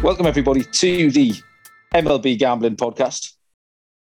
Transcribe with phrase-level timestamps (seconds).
[0.00, 1.32] Welcome, everybody, to the
[1.92, 3.32] MLB Gambling Podcast.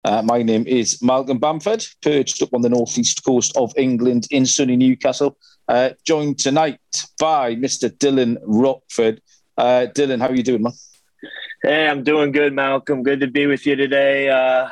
[0.06, 4.46] Uh, my name is Malcolm Bamford, perched up on the northeast coast of England in
[4.46, 5.40] sunny Newcastle.
[5.68, 6.80] Uh, joined tonight
[7.20, 7.90] by Mr.
[7.90, 9.22] Dylan Rockford.
[9.58, 10.74] Uh, Dylan, how are you doing, man?
[11.64, 13.02] Hey, I'm doing good, Malcolm.
[13.02, 14.30] Good to be with you today.
[14.30, 14.70] Uh,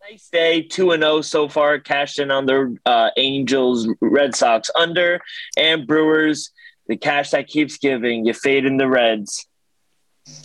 [0.00, 1.78] nice day, two and zero so far.
[1.78, 5.20] Cashed in on the uh, Angels, Red Sox under,
[5.58, 6.52] and Brewers.
[6.86, 8.24] The cash that keeps giving.
[8.24, 9.46] You fade in the Reds.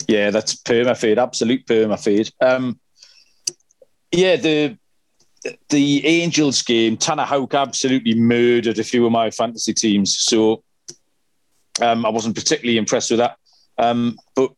[0.06, 2.30] Yeah, that's perma fade, absolute perma fade.
[2.40, 2.78] Um,
[4.10, 4.78] yeah, the
[5.68, 10.18] the Angels game, Tanner Houck absolutely murdered a few of my fantasy teams.
[10.18, 10.62] So
[11.80, 13.36] um, I wasn't particularly impressed with that.
[13.78, 14.52] Um, but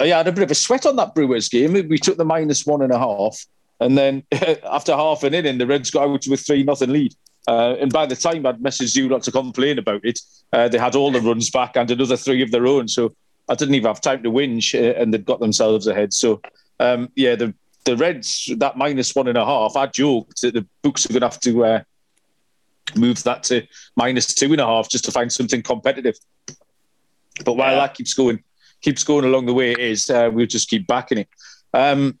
[0.00, 1.72] uh, yeah, I had a bit of a sweat on that Brewers game.
[1.72, 3.44] We took the minus one and a half.
[3.80, 4.22] And then
[4.64, 7.14] after half an inning, the Reds got out with three nothing lead.
[7.48, 10.20] Uh, and by the time I'd messaged you not to complain about it,
[10.52, 12.86] uh, they had all the runs back and another three of their own.
[12.86, 13.14] So
[13.48, 16.12] I didn't even have time to whinge, uh, and they'd got themselves ahead.
[16.12, 16.40] So,
[16.80, 17.54] um, yeah, the
[17.84, 19.76] the Reds that minus one and a half.
[19.76, 21.82] I joked that the books are going to have to uh,
[22.96, 26.16] move that to minus two and a half just to find something competitive.
[27.44, 27.80] But while yeah.
[27.80, 28.42] that keeps going,
[28.80, 31.28] keeps going along the way it is, uh, we'll just keep backing it.
[31.74, 32.18] Um,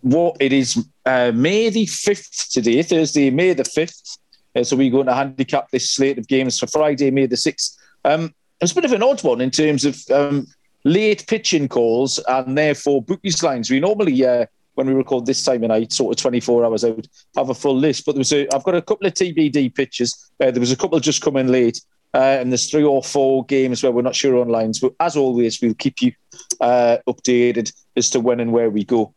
[0.00, 4.18] what it is, uh, May the fifth today, Thursday, May the fifth.
[4.54, 7.76] Uh, so we're going to handicap this slate of games for Friday, May the sixth.
[8.04, 10.46] Um, it's a bit of an odd one in terms of um,
[10.84, 13.70] late pitching calls and therefore bookies lines.
[13.70, 17.06] We normally, uh, when we record this time of night, sort of 24 hours out,
[17.36, 18.04] have a full list.
[18.04, 20.30] But there was a, I've got a couple of TBD pitches.
[20.40, 21.80] Uh, there was a couple just coming late.
[22.12, 24.80] Uh, and there's three or four games where we're not sure on lines.
[24.80, 26.12] But as always, we'll keep you
[26.60, 29.14] uh, updated as to when and where we go.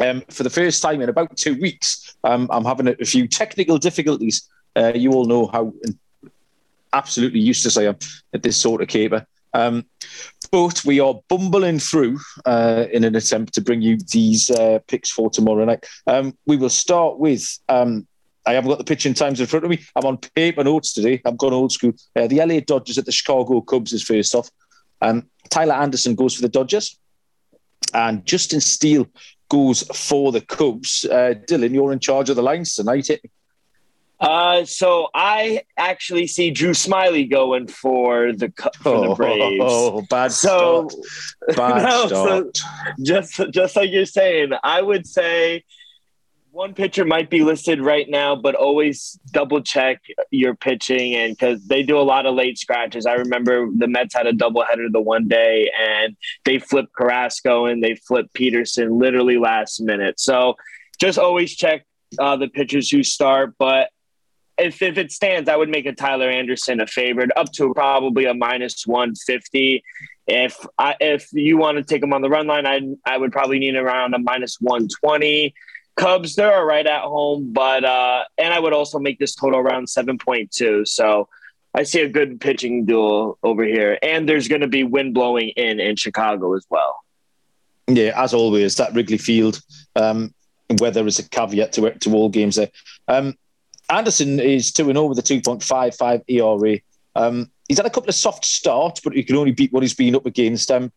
[0.00, 3.78] Um, for the first time in about two weeks, um, I'm having a, few technical
[3.78, 4.48] difficulties.
[4.76, 5.72] Uh, you all know how
[6.92, 7.96] absolutely useless I am
[8.32, 9.26] at this sort of caper.
[9.54, 9.84] Um,
[10.50, 15.10] but we are bumbling through uh, in an attempt to bring you these uh, picks
[15.10, 15.86] for tomorrow night.
[16.06, 17.58] Um, we will start with.
[17.68, 18.06] Um,
[18.44, 19.78] I haven't got the pitching times in front of me.
[19.94, 21.22] I'm on paper notes today.
[21.24, 21.92] I've gone old school.
[22.16, 24.50] Uh, the LA Dodgers at the Chicago Cubs is first off.
[25.00, 26.98] Um, Tyler Anderson goes for the Dodgers,
[27.94, 29.06] and Justin Steele
[29.48, 31.04] goes for the Cubs.
[31.04, 33.06] Uh, Dylan, you're in charge of the lines tonight.
[33.06, 33.30] Hit me.
[34.22, 39.60] Uh, so I actually see Drew Smyly going for the for the Braves.
[39.60, 41.56] Oh, oh bad so, start.
[41.56, 42.56] Bad no, start.
[42.56, 42.62] So
[43.02, 45.64] just just like you're saying, I would say
[46.52, 50.00] one pitcher might be listed right now, but always double check
[50.30, 53.06] your pitching and because they do a lot of late scratches.
[53.06, 57.82] I remember the Mets had a doubleheader the one day and they flipped Carrasco and
[57.82, 60.20] they flipped Peterson literally last minute.
[60.20, 60.54] So
[61.00, 61.86] just always check
[62.18, 63.54] uh, the pitchers who start.
[63.58, 63.88] But
[64.62, 68.26] if, if it stands, I would make a Tyler Anderson a favorite up to probably
[68.26, 69.82] a minus 150.
[70.26, 73.32] If I, if you want to take him on the run line, I I would
[73.32, 75.52] probably need around a minus 120.
[75.96, 79.58] Cubs, they're all right at home, but uh, and I would also make this total
[79.58, 80.86] around 7.2.
[80.88, 81.28] So
[81.74, 85.48] I see a good pitching duel over here, and there's going to be wind blowing
[85.50, 87.00] in in Chicago as well.
[87.88, 89.60] Yeah, as always, that Wrigley Field
[89.96, 90.32] um,
[90.78, 92.70] weather is a caveat to to all games there.
[93.08, 93.36] Um,
[93.92, 96.78] Anderson is 2 0 with a 2.55 ERA.
[97.14, 99.94] Um, he's had a couple of soft starts, but he can only beat what he's
[99.94, 100.70] been up against.
[100.70, 100.90] Um,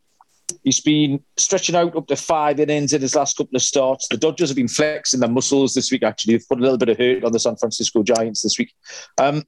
[0.63, 4.07] he's been stretching out up to five innings in his last couple of starts.
[4.07, 6.35] The Dodgers have been flexing their muscles this week, actually.
[6.35, 8.72] They've put a little bit of hurt on the San Francisco Giants this week.
[9.17, 9.44] Um,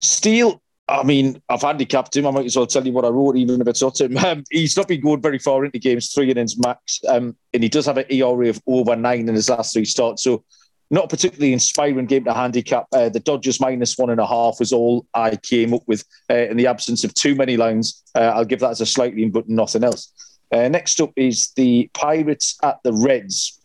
[0.00, 2.26] Steele, I mean, I've handicapped him.
[2.26, 4.16] I might as well tell you what I wrote, even if it's not him.
[4.24, 7.00] Um, he's not been going very far into games, three innings max.
[7.08, 10.24] Um, and he does have an ERA of over nine in his last three starts.
[10.24, 10.44] So
[10.90, 12.86] not particularly inspiring game to handicap.
[12.92, 16.34] Uh, the Dodgers minus one and a half was all I came up with uh,
[16.34, 18.02] in the absence of too many lines.
[18.14, 20.12] Uh, I'll give that as a slightly, but nothing else.
[20.52, 23.60] Uh, next up is the Pirates at the Reds.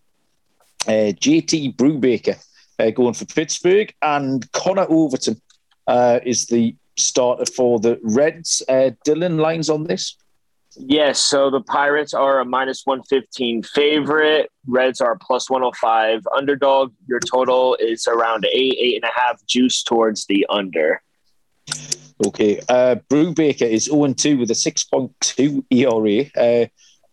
[0.88, 2.38] Uh, JT Brubaker
[2.77, 5.42] uh, going for Pittsburgh, and Connor Overton
[6.24, 8.62] is the starter for the Reds.
[8.69, 10.16] Dylan, lines on this?
[10.77, 14.51] Yes, so the Pirates are a minus 115 favorite.
[14.68, 16.94] Reds are plus 105 underdog.
[17.07, 21.01] Your total is around eight, eight and a half juice towards the under.
[22.25, 22.60] Okay.
[22.69, 26.63] Uh, Brubaker is 0 2 with a 6.2 ERA.
[26.63, 26.68] Uh,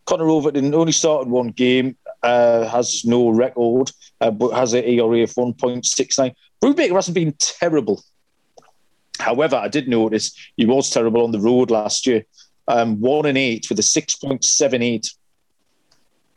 [0.05, 5.23] Connor Overton only started one game, uh, has no record, uh, but has an ERA
[5.23, 6.35] of 1.69.
[6.63, 8.03] Brubaker hasn't been terrible.
[9.19, 12.25] However, I did notice he was terrible on the road last year.
[12.73, 15.15] Um, one and eight with a 6.78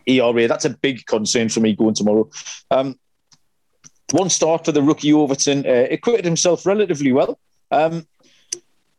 [0.05, 0.47] ERA.
[0.47, 2.29] That's a big concern for me going tomorrow.
[2.69, 2.99] Um,
[4.11, 5.65] one start for the rookie Overton.
[5.65, 7.39] Uh, acquitted himself relatively well.
[7.71, 8.05] Um,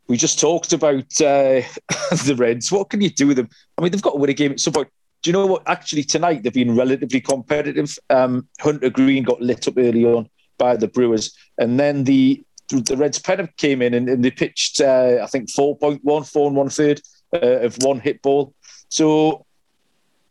[0.07, 1.61] we just talked about uh,
[2.25, 2.71] the Reds.
[2.71, 3.49] What can you do with them?
[3.77, 4.89] I mean, they've got to win a game at some point.
[5.21, 5.63] Do you know what?
[5.67, 7.97] Actually, tonight they've been relatively competitive.
[8.09, 12.97] Um, Hunter Greene got lit up early on by the Brewers, and then the the
[12.97, 16.69] Reds pen came in and, and they pitched, uh, I think, 4.1, four and one
[16.69, 17.01] third
[17.33, 18.53] uh, of one hit ball.
[18.89, 19.45] So,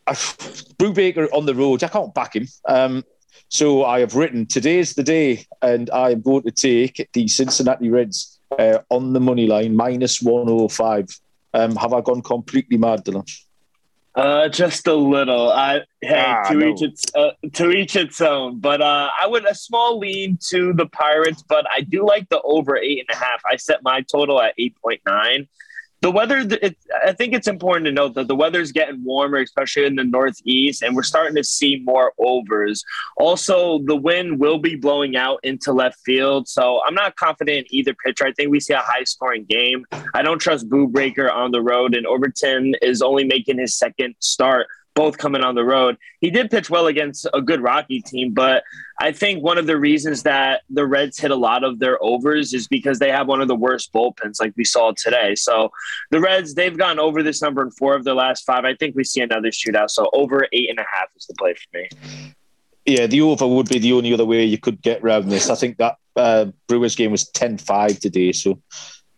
[0.06, 2.48] uh, Brubaker on the road, I can't back him.
[2.68, 3.04] Um,
[3.48, 7.90] so I have written today's the day, and I am going to take the Cincinnati
[7.90, 11.08] Reds uh, on the money line minus 105.
[11.54, 13.28] Um, have I gone completely mad, Dylan?
[14.16, 15.50] Uh, just a little.
[15.50, 16.68] I hey, ah, to no.
[16.68, 18.58] each its uh, to each its own.
[18.60, 22.40] But uh, I would a small lean to the Pirates, but I do like the
[22.40, 23.42] over eight and a half.
[23.48, 25.48] I set my total at eight point nine
[26.02, 29.84] the weather it, i think it's important to note that the weather's getting warmer especially
[29.84, 32.84] in the northeast and we're starting to see more overs.
[33.16, 37.64] Also the wind will be blowing out into left field so i'm not confident in
[37.70, 38.26] either pitcher.
[38.26, 39.84] I think we see a high scoring game.
[40.14, 44.66] I don't trust Brubaker on the road and overton is only making his second start
[44.96, 45.96] both coming on the road.
[46.20, 48.64] He did pitch well against a good Rocky team, but
[48.98, 52.54] I think one of the reasons that the Reds hit a lot of their overs
[52.54, 55.34] is because they have one of the worst bullpens, like we saw today.
[55.36, 55.70] So
[56.10, 58.64] the Reds, they've gone over this number in four of their last five.
[58.64, 59.90] I think we see another shootout.
[59.90, 62.32] So over eight and a half is the play for me.
[62.86, 65.50] Yeah, the over would be the only other way you could get around this.
[65.50, 68.32] I think that uh, Brewers game was 10 5 today.
[68.32, 68.62] So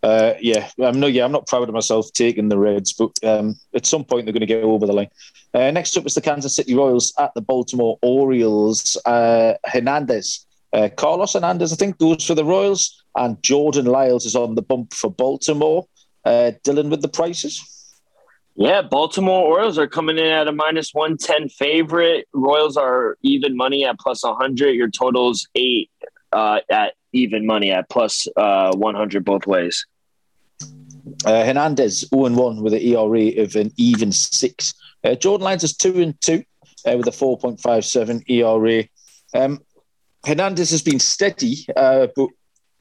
[0.03, 3.57] uh, yeah, I'm no, yeah, I'm not proud of myself taking the Reds, but um,
[3.75, 5.11] at some point they're going to get over the line.
[5.55, 8.97] Uh, next up is the Kansas City Royals at the Baltimore Orioles.
[9.05, 14.37] Uh, Hernandez, uh, Carlos Hernandez, I think, goes for the Royals, and Jordan Lyles is
[14.37, 15.87] on the bump for Baltimore.
[16.25, 17.61] Uh, Dylan with the prices.
[18.55, 22.27] Yeah, Baltimore Orioles are coming in at a minus 110 favorite.
[22.33, 24.71] Royals are even money at plus 100.
[24.71, 25.91] Your total's eight
[26.33, 29.87] uh, at even money at plus, uh, 100 both ways.
[31.25, 34.75] Uh, Hernandez 0 1 with an ERA of an even six.
[35.05, 36.45] Uh, Jordan Lyles is 2 and 2
[36.87, 38.85] uh, with a 4.57 ERA.
[39.35, 39.61] Um,
[40.27, 42.29] Hernandez has been steady, uh, but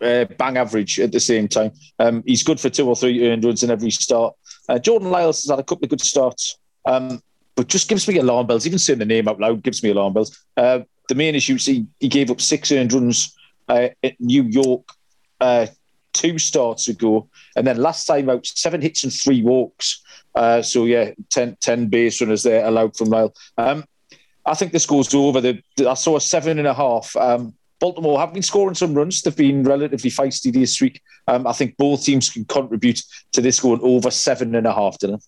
[0.01, 1.71] uh, bang average at the same time.
[1.99, 4.35] Um, he's good for two or three earned runs in every start.
[4.81, 7.21] Jordan Lyles has had a couple of good starts, um,
[7.55, 8.67] but just gives me alarm bells.
[8.67, 10.45] Even saying the name out loud gives me alarm bells.
[10.57, 13.35] Uh, the main issue is he, he gave up six earned runs
[13.67, 14.89] uh, at New York
[15.39, 15.67] uh,
[16.13, 20.01] two starts ago, and then last time out seven hits and three walks.
[20.35, 23.33] Uh, so yeah, 10, 10 base runners there allowed from Lyle.
[23.57, 23.85] Um,
[24.45, 25.41] I think this goes over.
[25.41, 27.15] The, I saw a seven and a half.
[27.15, 29.21] Um, Baltimore have been scoring some runs.
[29.21, 31.01] They've been relatively feisty this week.
[31.27, 33.01] Um, I think both teams can contribute
[33.33, 35.21] to this going over seven and a half, Dylan.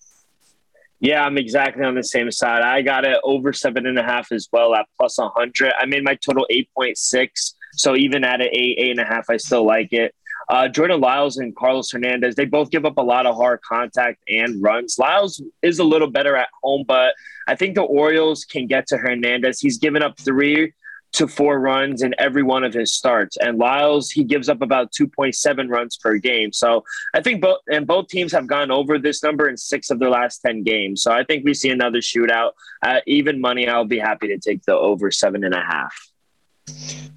[0.99, 2.61] Yeah, I'm exactly on the same side.
[2.61, 5.73] I got it over seven and a half as well at plus 100.
[5.79, 7.53] I made my total 8.6.
[7.79, 10.13] So even at an eight, eight and a half, I still like it.
[10.49, 14.23] Uh, Jordan Lyles and Carlos Hernandez, they both give up a lot of hard contact
[14.27, 14.97] and runs.
[14.97, 17.13] Lyles is a little better at home, but
[17.47, 19.59] I think the Orioles can get to Hernandez.
[19.59, 20.73] He's given up three
[21.11, 23.37] to four runs in every one of his starts.
[23.37, 26.51] And Lyles, he gives up about 2.7 runs per game.
[26.51, 26.83] So
[27.13, 30.09] I think both and both teams have gone over this number in six of their
[30.09, 31.01] last 10 games.
[31.01, 32.51] So I think we see another shootout.
[32.83, 36.08] Uh, even money, I'll be happy to take the over seven and a half.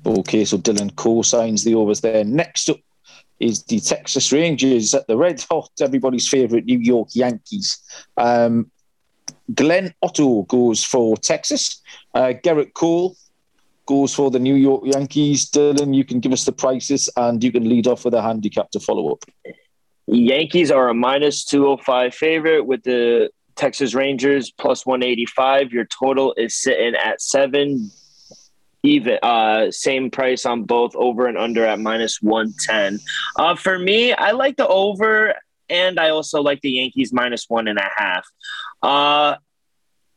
[0.04, 2.24] Okay, so Dylan co-signs the overs there.
[2.24, 2.78] Next up
[3.38, 7.78] is the Texas Rangers at the red hot, everybody's favourite New York Yankees.
[8.16, 8.70] Um,
[9.54, 11.82] Glenn Otto goes for Texas.
[12.14, 13.16] Uh, Gerrit Cole
[13.86, 15.50] goes for the New York Yankees.
[15.50, 18.70] Dylan, you can give us the prices and you can lead off with a handicap
[18.70, 19.24] to follow up.
[20.06, 25.72] Yankees are a minus 205 favorite with the Texas Rangers plus 185.
[25.72, 27.90] Your total is sitting at seven.
[28.82, 32.98] Even uh, same price on both over and under at minus 110.
[33.36, 35.34] Uh, for me, I like the over
[35.68, 38.26] and I also like the Yankees minus one and a half.
[38.82, 39.36] Uh,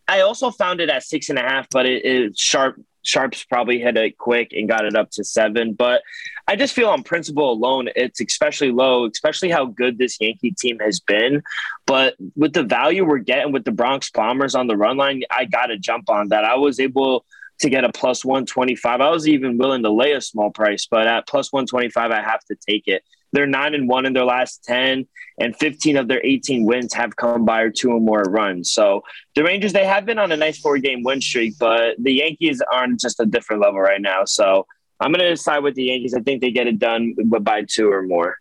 [0.08, 3.80] I also found it at six and a half, but it, it sharp Sharps probably
[3.80, 5.74] hit it quick and got it up to seven.
[5.74, 6.02] But
[6.48, 10.80] I just feel on principle alone, it's especially low, especially how good this Yankee team
[10.80, 11.44] has been.
[11.86, 15.46] But with the value we're getting with the Bronx Bombers on the run line, I
[15.46, 16.46] got to jump on that.
[16.46, 17.26] I was able
[17.60, 19.02] to get a plus 125.
[19.02, 22.44] I was even willing to lay a small price, but at plus 125, I have
[22.46, 23.04] to take it.
[23.32, 25.08] They're nine and one in their last 10,
[25.40, 28.72] and 15 of their 18 wins have come by or two or more runs.
[28.72, 29.04] So
[29.36, 32.62] the Rangers, they have been on a nice four game win streak, but the Yankees
[32.72, 34.24] are on just a different level right now.
[34.26, 34.66] So
[35.00, 36.14] I'm going to side with the Yankees.
[36.14, 38.38] I think they get it done by two or more.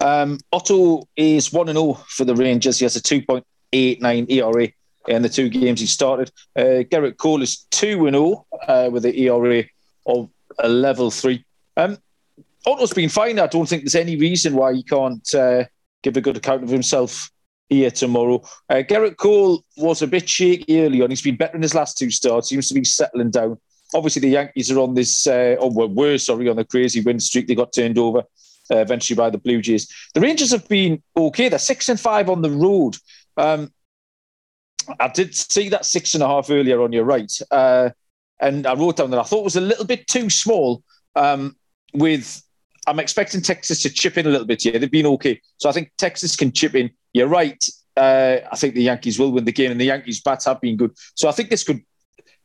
[0.00, 2.78] Um, Otto is 1 0 for the Rangers.
[2.78, 4.68] He has a 2.89 ERA
[5.08, 6.30] in the two games he started.
[6.56, 9.64] Uh, Gerrit Cole is 2 0 uh, with an ERA
[10.06, 11.44] of a level 3.
[11.76, 11.98] Um,
[12.66, 13.38] Otto's been fine.
[13.38, 15.64] I don't think there's any reason why he can't uh,
[16.02, 17.30] give a good account of himself
[17.68, 18.42] here tomorrow.
[18.68, 21.10] Uh, Gerrit Cole was a bit shaky early on.
[21.10, 22.48] He's been better in his last two starts.
[22.48, 23.58] Seems to be settling down.
[23.94, 27.46] Obviously, the Yankees are on this, uh, or were, sorry, on the crazy win streak.
[27.46, 29.90] They got turned over uh, eventually by the Blue Jays.
[30.12, 31.48] The Rangers have been okay.
[31.48, 32.96] They're six and five on the road.
[33.36, 33.72] Um,
[35.00, 37.90] I did see that six and a half earlier on your right, uh,
[38.40, 40.82] and I wrote down that I thought was a little bit too small.
[41.16, 41.56] Um,
[41.94, 42.42] with
[42.86, 44.78] I'm expecting Texas to chip in a little bit here.
[44.78, 46.90] They've been okay, so I think Texas can chip in.
[47.12, 47.62] You're right.
[47.96, 50.76] Uh, I think the Yankees will win the game, and the Yankees' bats have been
[50.76, 50.92] good.
[51.14, 51.82] So I think this could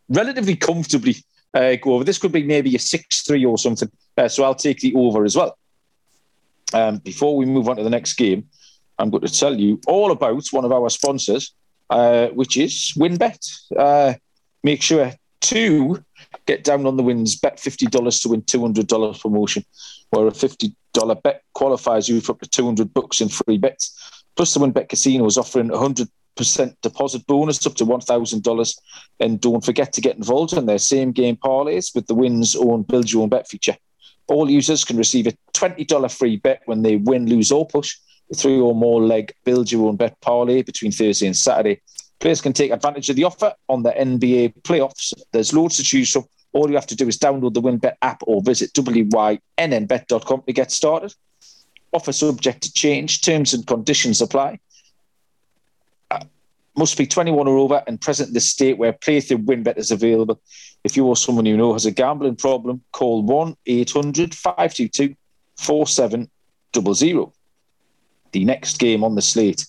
[0.10, 1.18] relatively comfortably
[1.54, 2.04] uh, go over.
[2.04, 3.92] This could be maybe a six-three or something.
[4.18, 5.58] Uh, so I'll take the over as well.
[6.74, 8.50] Um, before we move on to the next game,
[8.98, 11.54] I'm going to tell you all about one of our sponsors,
[11.90, 13.76] uh, which is WynnBET.
[13.78, 14.14] Uh,
[14.64, 15.12] make sure
[15.42, 16.04] to
[16.46, 19.66] get down on the wins, bet $50 to win $200 promotion,
[20.10, 20.74] where a $50
[21.24, 24.24] bet qualifies you for up to 200 bucks in free bets.
[24.36, 26.08] Plus, the WynnBET Casino is offering 100%
[26.82, 28.78] deposit bonus up to $1,000.
[29.20, 32.84] And don't forget to get involved in their same game parlays with the Wins own
[32.84, 33.78] Build Your Own Bet feature.
[34.28, 37.98] All users can receive a $20 free bet when they win, lose, or push.
[38.34, 41.82] Three or more leg build your own bet parlay between Thursday and Saturday.
[42.20, 45.14] Players can take advantage of the offer on the NBA playoffs.
[45.32, 46.26] There's loads to choose from.
[46.54, 50.72] All you have to do is download the WynnBET app or visit wynnbet.com to get
[50.72, 51.14] started.
[51.92, 53.22] Offer subject to change.
[53.22, 54.60] Terms and conditions apply
[56.12, 56.24] uh,
[56.78, 59.92] must be 21 or over and present in the state where play through WynnBET is
[59.92, 60.40] available.
[60.84, 65.16] If you or someone you know has a gambling problem, call 1 800 522
[65.58, 67.32] 4700.
[68.34, 69.66] The next game on the slate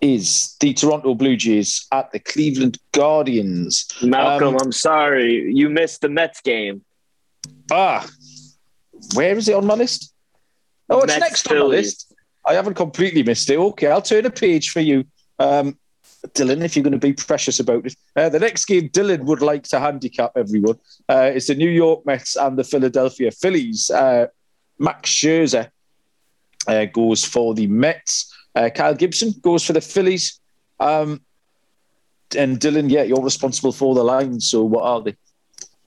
[0.00, 3.86] is the Toronto Blue Jays at the Cleveland Guardians.
[4.02, 5.52] Malcolm, um, I'm sorry.
[5.52, 6.84] You missed the Mets game.
[7.70, 8.06] Ah,
[9.14, 10.14] where is it on my list?
[10.88, 11.62] Oh, it's Mets next Phillies.
[11.62, 12.14] on my list.
[12.46, 13.58] I haven't completely missed it.
[13.58, 15.04] Okay, I'll turn a page for you.
[15.38, 15.78] Um,
[16.28, 17.94] Dylan, if you're going to be precious about it.
[18.16, 22.04] Uh, the next game Dylan would like to handicap everyone uh, is the New York
[22.06, 23.90] Mets and the Philadelphia Phillies.
[23.90, 24.26] Uh,
[24.78, 25.70] Max Scherzer
[26.68, 28.32] uh, goes for the Mets.
[28.54, 30.40] Uh, Kyle Gibson goes for the Phillies.
[30.78, 31.22] Um,
[32.36, 34.50] and Dylan, yeah, you're responsible for the lines.
[34.50, 35.16] So what are they?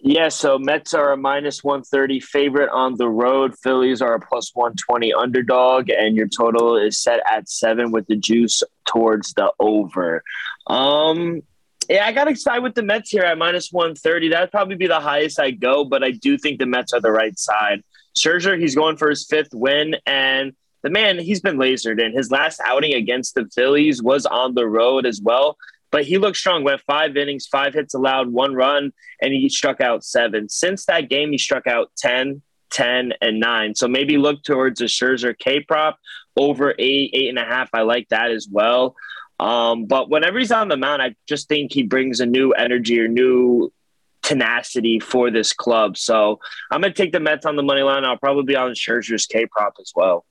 [0.03, 3.53] Yeah, so Mets are a minus 130 favorite on the road.
[3.61, 8.15] Phillies are a plus 120 underdog, and your total is set at seven with the
[8.15, 10.23] juice towards the over.
[10.65, 11.43] Um,
[11.87, 14.29] yeah, I got excited with the Mets here at minus 130.
[14.29, 17.11] That'd probably be the highest I go, but I do think the Mets are the
[17.11, 17.83] right side.
[18.17, 22.13] Scherzer, he's going for his fifth win, and the man, he's been lasered in.
[22.13, 25.57] His last outing against the Phillies was on the road as well.
[25.91, 26.63] But he looked strong.
[26.63, 30.49] Went five innings, five hits allowed, one run, and he struck out seven.
[30.49, 33.75] Since that game, he struck out 10, 10, and nine.
[33.75, 35.99] So maybe look towards a Scherzer K prop
[36.37, 37.69] over eight, eight and a half.
[37.73, 38.95] I like that as well.
[39.39, 42.99] Um, but whenever he's on the mound, I just think he brings a new energy
[42.99, 43.73] or new
[44.21, 45.97] tenacity for this club.
[45.97, 48.05] So I'm going to take the Mets on the money line.
[48.05, 50.25] I'll probably be on Scherzer's K prop as well.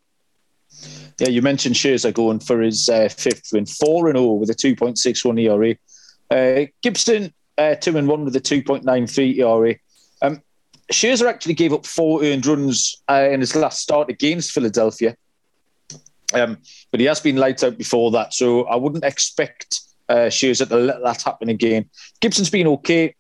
[1.19, 4.55] Yeah, you mentioned Scherzer going for his uh, fifth win, four and zero with a
[4.55, 5.77] two point six one ERA.
[6.31, 9.75] Uh, Gibson uh, two and one with a two point nine three ERA.
[10.23, 10.43] Um,
[10.91, 15.15] Scherzer actually gave up four earned runs uh, in his last start against Philadelphia,
[16.33, 16.59] um,
[16.91, 20.77] but he has been lights out before that, so I wouldn't expect uh, Scherzer to
[20.77, 21.89] let that happen again.
[22.21, 23.15] Gibson's been okay.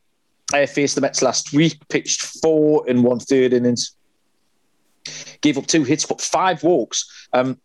[0.52, 3.94] I faced the Mets last week, pitched four in one third innings
[5.40, 7.28] gave up two hits, but five walks.
[7.32, 7.58] Um,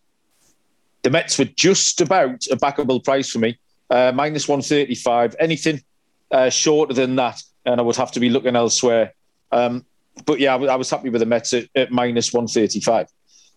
[1.03, 3.59] the Mets were just about a backable price for me,
[3.89, 5.35] uh, minus 135.
[5.39, 5.83] Anything
[6.31, 9.13] uh, shorter than that, and I would have to be looking elsewhere.
[9.51, 9.85] Um,
[10.25, 13.07] but yeah, I, was happy with the Mets at, at minus 135.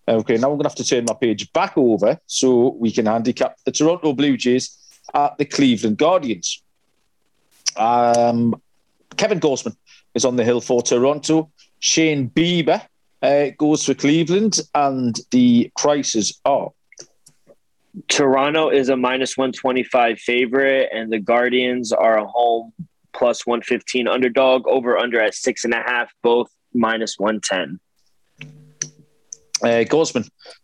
[0.07, 3.05] Okay, now I'm going to have to turn my page back over so we can
[3.05, 4.77] handicap the Toronto Blue Jays
[5.13, 6.63] at the Cleveland Guardians.
[7.75, 8.59] Um,
[9.17, 9.75] Kevin Gausman
[10.13, 11.51] is on the hill for Toronto.
[11.79, 12.81] Shane Bieber
[13.21, 16.69] uh, goes for Cleveland, and the prices are.
[18.07, 22.71] Toronto is a minus 125 favorite, and the Guardians are a home
[23.13, 27.79] plus 115 underdog, over under at six and a half, both minus 110.
[29.61, 29.83] Uh,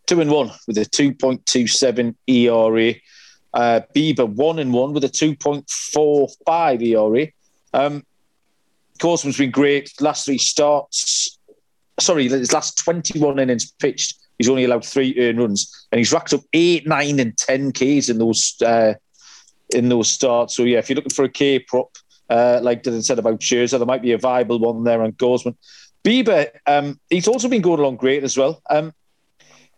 [0.07, 2.93] two and one with a 2.27 ERA.
[3.53, 7.27] Uh, Bieber, one and one with a 2.45 ERA.
[7.73, 8.05] Um,
[8.99, 9.91] Gausman's been great.
[9.99, 11.37] Last three starts,
[11.99, 16.33] sorry, his last 21 innings pitched, he's only allowed three earned runs, and he's racked
[16.33, 18.93] up eight, nine, and 10 Ks in those uh,
[19.73, 20.55] in those starts.
[20.55, 21.97] So, yeah, if you're looking for a K prop,
[22.29, 25.55] uh, like Dylan said about Scherzer, there might be a viable one there on Gausman.
[26.03, 28.61] Bieber, um, he's also been going along great as well.
[28.69, 28.93] Um,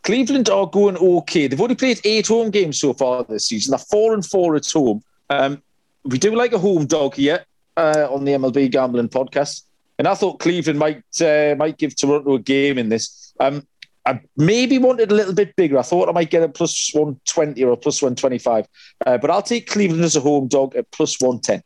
[0.03, 1.47] Cleveland are going okay.
[1.47, 3.71] They've only played eight home games so far this season.
[3.71, 5.01] They're four and four at home.
[5.29, 5.61] Um,
[6.03, 7.45] we do like a home dog here
[7.75, 9.63] uh, on the MLB Gambling Podcast,
[9.97, 13.33] and I thought Cleveland might uh, might give Toronto a game in this.
[13.39, 13.67] Um,
[14.05, 15.77] I maybe wanted a little bit bigger.
[15.77, 18.67] I thought I might get a plus one twenty or a plus one twenty five,
[19.05, 21.61] uh, but I'll take Cleveland as a home dog at plus one ten.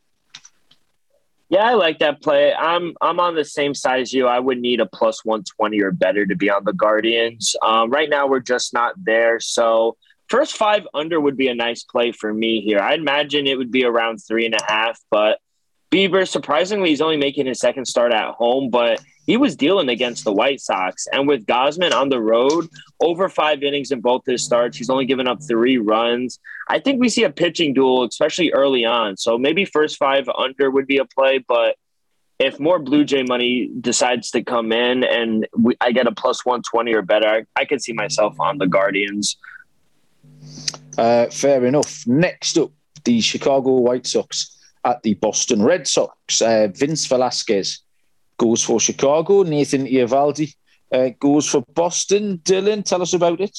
[1.49, 2.53] Yeah, I like that play.
[2.53, 4.25] I'm I'm on the same side as you.
[4.25, 7.57] I would need a plus 120 or better to be on the Guardians.
[7.61, 9.41] Um, right now, we're just not there.
[9.41, 9.97] So
[10.29, 12.79] first five under would be a nice play for me here.
[12.79, 15.39] I imagine it would be around three and a half, but
[15.91, 20.23] Bieber, surprisingly, he's only making his second start at home, but he was dealing against
[20.23, 21.05] the White Sox.
[21.11, 22.69] And with Gausman on the road,
[23.01, 26.39] over five innings in both his starts, he's only given up three runs.
[26.69, 29.17] I think we see a pitching duel, especially early on.
[29.17, 31.75] So maybe first five under would be a play, but
[32.39, 36.45] if more Blue Jay money decides to come in and we, I get a plus
[36.45, 39.35] 120 or better, I, I could see myself on the Guardians.
[40.97, 42.07] Uh, fair enough.
[42.07, 42.71] Next up,
[43.03, 46.41] the Chicago White Sox at the Boston Red Sox.
[46.41, 47.79] Uh, Vince Velasquez
[48.37, 49.43] goes for Chicago.
[49.43, 50.55] Nathan Eovaldi
[50.91, 52.39] uh, goes for Boston.
[52.43, 53.57] Dylan, tell us about it.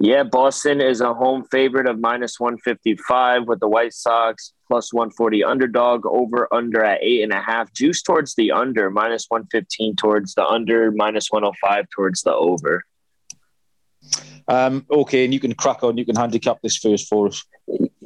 [0.00, 5.44] Yeah, Boston is a home favorite of minus 155 with the White Sox plus 140
[5.44, 7.72] underdog over under at eight and a half.
[7.74, 12.84] Juice towards the under, minus 115 towards the under, minus 105 towards the over.
[14.48, 15.98] Um, okay, and you can crack on.
[15.98, 17.44] You can handicap this first for us.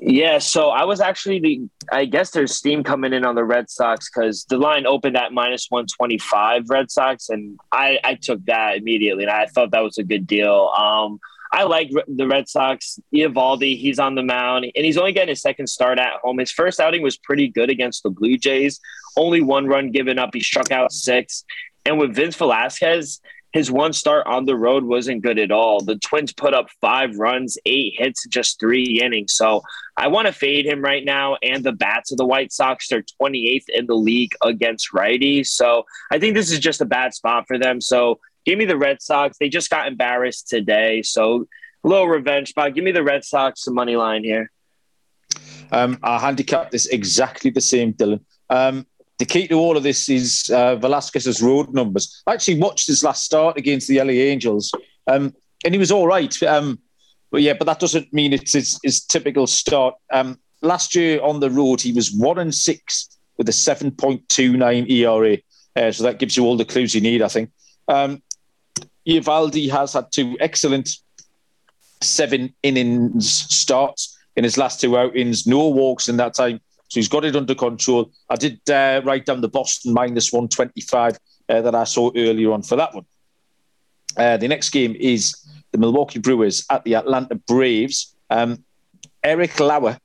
[0.08, 1.68] Yeah, so I was actually the.
[1.90, 5.32] I guess there's steam coming in on the Red Sox because the line opened at
[5.32, 9.72] minus one twenty five Red Sox, and I I took that immediately, and I thought
[9.72, 10.72] that was a good deal.
[10.78, 11.18] Um,
[11.52, 13.00] I like the Red Sox.
[13.12, 16.38] Eovaldi, he's on the mound, and he's only getting his second start at home.
[16.38, 18.78] His first outing was pretty good against the Blue Jays.
[19.16, 20.30] Only one run given up.
[20.34, 21.44] He struck out six.
[21.84, 23.20] And with Vince Velasquez,
[23.56, 25.80] his one start on the road wasn't good at all.
[25.80, 29.32] The Twins put up five runs, eight hits, just three innings.
[29.32, 29.62] So
[29.96, 31.38] I want to fade him right now.
[31.42, 35.46] And the bats of the White Sox, they're 28th in the league against righties.
[35.46, 37.80] So I think this is just a bad spot for them.
[37.80, 39.38] So give me the Red Sox.
[39.38, 41.00] They just got embarrassed today.
[41.00, 41.46] So
[41.82, 42.74] a little revenge spot.
[42.74, 44.50] Give me the Red Sox some money line here.
[45.72, 48.20] Um, I handicap this exactly the same, Dylan.
[48.50, 48.86] Um,
[49.18, 52.22] the key to all of this is uh, Velasquez's road numbers.
[52.26, 54.72] I actually watched his last start against the LA Angels,
[55.06, 56.42] um, and he was all right.
[56.42, 56.78] Um,
[57.30, 59.94] but yeah, but that doesn't mean it's his, his typical start.
[60.12, 65.38] Um, last year on the road, he was one and six with a 7.29 ERA.
[65.74, 67.50] Uh, so that gives you all the clues you need, I think.
[67.88, 68.22] Um,
[69.06, 70.90] Eovaldi has had two excellent
[72.02, 76.60] seven innings starts in his last two outings, no walks in that time.
[76.88, 78.10] So he's got it under control.
[78.30, 81.18] I did uh, write down the Boston minus 125
[81.48, 83.06] uh, that I saw earlier on for that one.
[84.16, 85.34] Uh, the next game is
[85.72, 88.14] the Milwaukee Brewers at the Atlanta Braves.
[88.30, 88.64] Um,
[89.22, 89.98] Eric Lauer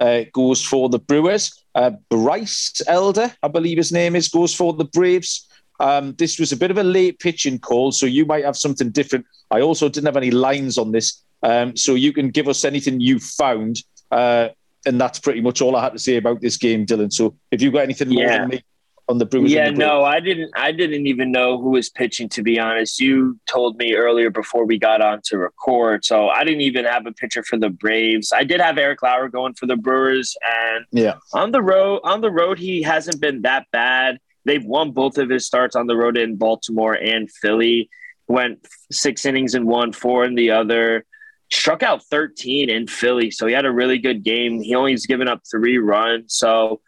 [0.00, 1.64] uh, goes for the Brewers.
[1.74, 5.46] Uh, Bryce Elder, I believe his name is, goes for the Braves.
[5.80, 8.90] Um, this was a bit of a late pitching call, so you might have something
[8.90, 9.26] different.
[9.50, 13.00] I also didn't have any lines on this, um, so you can give us anything
[13.00, 13.82] you found.
[14.10, 14.48] Uh,
[14.86, 17.12] and that's pretty much all I had to say about this game, Dylan.
[17.12, 18.64] So if you've got anything more than me
[19.08, 20.50] on the Brewers, yeah, the no, I didn't.
[20.54, 22.28] I didn't even know who was pitching.
[22.30, 26.44] To be honest, you told me earlier before we got on to record, so I
[26.44, 28.32] didn't even have a pitcher for the Braves.
[28.32, 32.20] I did have Eric Lauer going for the Brewers, and yeah, on the road, on
[32.20, 34.18] the road, he hasn't been that bad.
[34.44, 37.90] They've won both of his starts on the road in Baltimore and Philly.
[38.28, 41.04] Went six innings in one, four in the other
[41.50, 43.30] struck out 13 in Philly.
[43.30, 44.60] So he had a really good game.
[44.60, 46.34] He only's given up three runs.
[46.34, 46.80] So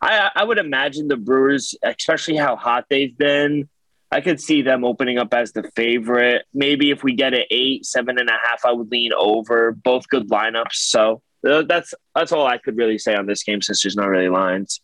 [0.00, 3.68] I, I would imagine the Brewers, especially how hot they've been,
[4.14, 6.44] I could see them opening up as the favorite.
[6.54, 9.72] Maybe if we get an eight, seven and a half, I would lean over.
[9.72, 10.74] Both good lineups.
[10.74, 14.28] So that's that's all I could really say on this game since there's not really
[14.28, 14.80] lines.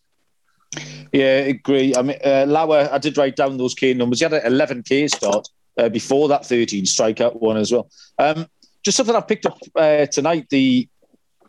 [1.13, 1.95] Yeah, agree.
[1.95, 4.19] I mean, uh, Lauer, I did write down those K numbers.
[4.19, 7.89] He had an 11 K start uh, before that 13 strikeout one as well.
[8.19, 8.47] Um,
[8.83, 10.47] just something I've picked up uh, tonight.
[10.49, 10.87] The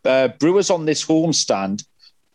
[0.05, 1.85] uh, Brewers on this homestand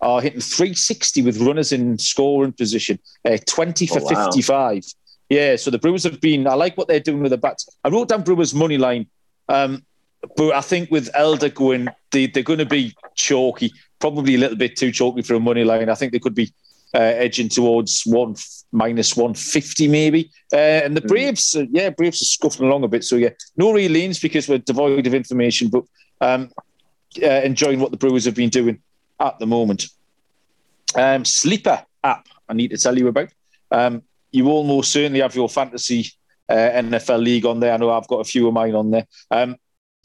[0.02, 4.26] are hitting 360 with runners in scoring position, uh, 20 for oh, wow.
[4.26, 4.84] 55.
[5.30, 6.48] Yeah, so the Brewers have been.
[6.48, 7.68] I like what they're doing with the bats.
[7.84, 9.08] I wrote down Brewers money line,
[9.50, 9.86] um,
[10.36, 13.74] but I think with Elder going, they, they're going to be chalky.
[14.00, 15.90] Probably a little bit too chalky for a money line.
[15.90, 16.54] I think they could be
[17.00, 18.36] edging towards one
[18.72, 20.32] minus one fifty maybe.
[20.52, 20.56] Uh,
[20.86, 21.08] and the hmm.
[21.08, 23.04] Braves, uh, yeah, Braves are scuffing along a bit.
[23.04, 25.84] So yeah, no real leans because we're devoid of information, but
[26.22, 26.52] um,
[27.22, 28.82] uh, enjoying what the Brewers have been doing
[29.20, 29.88] at the moment.
[30.96, 33.30] Um, sleeper app, I need to tell you about.
[33.72, 36.12] Um, you almost certainly have your fantasy
[36.50, 37.74] uh, NFL league on there.
[37.74, 39.08] I know I've got a few of mine on there.
[39.32, 39.58] Um,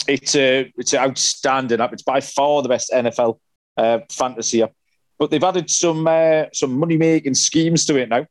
[0.09, 1.93] it's a it's an outstanding app.
[1.93, 3.39] It's by far the best NFL
[3.77, 4.73] uh, fantasy app.
[5.19, 8.27] But they've added some uh, some money making schemes to it now.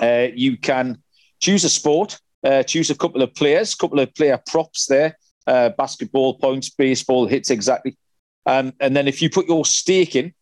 [0.00, 1.02] Uh, you can
[1.40, 5.68] choose a sport, uh, choose a couple of players, couple of player props there, uh,
[5.70, 7.96] basketball points, baseball hits exactly,
[8.46, 10.32] um, and then if you put your stake in,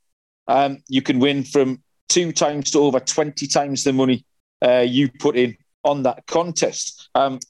[0.48, 4.24] um, you can win from two times to over twenty times the money
[4.64, 7.08] uh, you put in on that contest.
[7.14, 7.40] Um,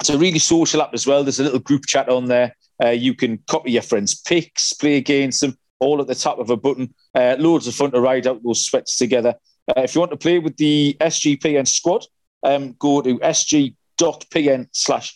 [0.00, 1.24] it's a really social app as well.
[1.24, 2.54] There's a little group chat on there.
[2.82, 6.50] Uh, you can copy your friends' picks, play against them, all at the top of
[6.50, 6.94] a button.
[7.14, 9.34] Uh, loads of fun to ride out those sweats together.
[9.68, 12.04] Uh, if you want to play with the SGPN squad,
[12.42, 15.14] um, go to sg.pn slash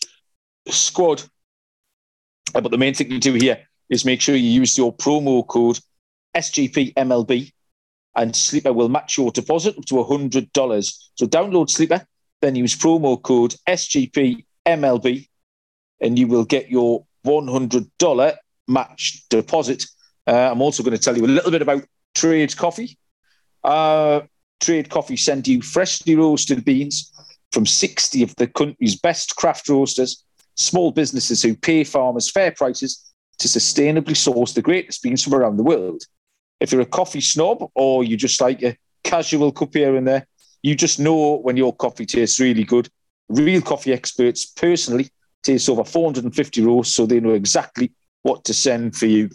[0.69, 1.23] squad.
[2.53, 5.45] Uh, but the main thing to do here is make sure you use your promo
[5.45, 5.79] code
[6.35, 7.51] SGPMLB
[8.15, 11.09] and Sleeper will match your deposit up to $100.
[11.15, 12.05] So download Sleeper,
[12.41, 15.27] then use promo code SGPMLB,
[16.01, 18.35] and you will get your $100
[18.67, 19.85] match deposit.
[20.25, 21.83] Uh, I'm also going to tell you a little bit about
[22.15, 22.97] Trade Coffee.
[23.63, 24.21] Uh,
[24.59, 27.11] Trade Coffee send you freshly roasted beans
[27.51, 30.23] from 60 of the country's best craft roasters,
[30.55, 35.57] small businesses who pay farmers fair prices to sustainably source the greatest beans from around
[35.57, 36.03] the world.
[36.59, 40.25] If you're a coffee snob or you just like a casual cup here and there,
[40.61, 42.89] you just know when your coffee tastes really good.
[43.27, 45.09] Real coffee experts personally
[45.43, 49.29] taste over 450 roasts, so they know exactly what to send for you.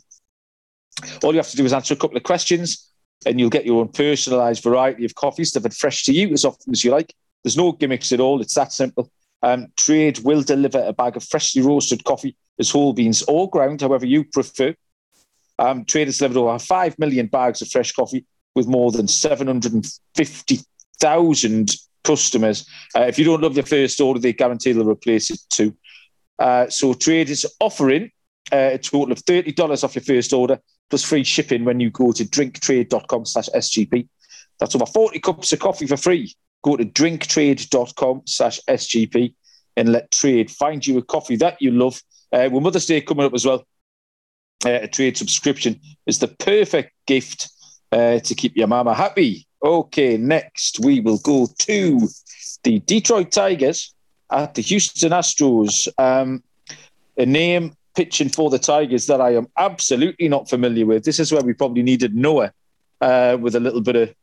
[1.23, 2.91] All you have to do is answer a couple of questions,
[3.27, 6.73] and you'll get your own personalised variety of coffees delivered fresh to you as often
[6.73, 7.15] as you like.
[7.43, 8.41] There's no gimmicks at all.
[8.41, 9.11] It's that simple.
[9.43, 13.81] Um, Trade will deliver a bag of freshly roasted coffee as whole beans or ground,
[13.81, 14.75] however you prefer.
[15.59, 21.71] Um, traders delivered over 5 million bags of fresh coffee with more than 750,000
[22.05, 22.67] customers.
[22.97, 25.77] Uh, if you don't love your first order, they guarantee they'll replace it too.
[26.39, 28.11] Uh, so Trade is offering
[28.53, 30.59] uh, a total of $30 off your first order
[30.91, 34.09] plus free shipping when you go to drinktrade.com slash SGP.
[34.59, 36.35] That's over 40 cups of coffee for free.
[36.63, 39.35] Go to drinktrade.com slash SGP
[39.77, 42.01] and let Trade find you a coffee that you love.
[42.33, 43.65] Uh, with Mother's Day coming up as well,
[44.67, 47.49] uh, a trade subscription is the perfect gift
[47.93, 49.47] uh, to keep your mama happy.
[49.63, 52.09] Okay, next we will go to
[52.65, 53.95] the Detroit Tigers
[54.31, 55.89] at the Houston Astros.
[55.97, 56.43] Um,
[57.17, 61.03] a name pitching for the Tigers that I am absolutely not familiar with.
[61.03, 62.53] This is where we probably needed Noah
[63.01, 64.15] uh, with a little bit of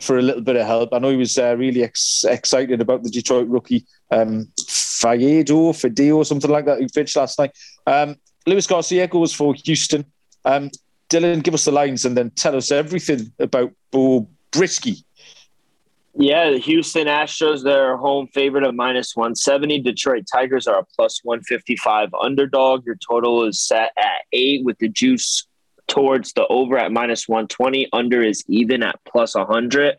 [0.00, 0.92] for a little bit of help.
[0.92, 6.26] I know he was uh, really ex- excited about the Detroit rookie um, Faedo, Fideo,
[6.26, 7.52] something like that, who pitched last night.
[7.86, 8.16] Um,
[8.46, 10.04] Luis Garcia goes for Houston.
[10.44, 10.68] Um,
[11.08, 15.04] Dylan, give us the lines and then tell us everything about Beau Brieske.
[16.14, 19.80] Yeah, the Houston Astros, they're home favorite of minus 170.
[19.80, 22.84] Detroit Tigers are a plus 155 underdog.
[22.84, 25.46] Your total is set at eight with the juice
[25.86, 27.88] towards the over at minus 120.
[27.92, 29.96] Under is even at plus 100.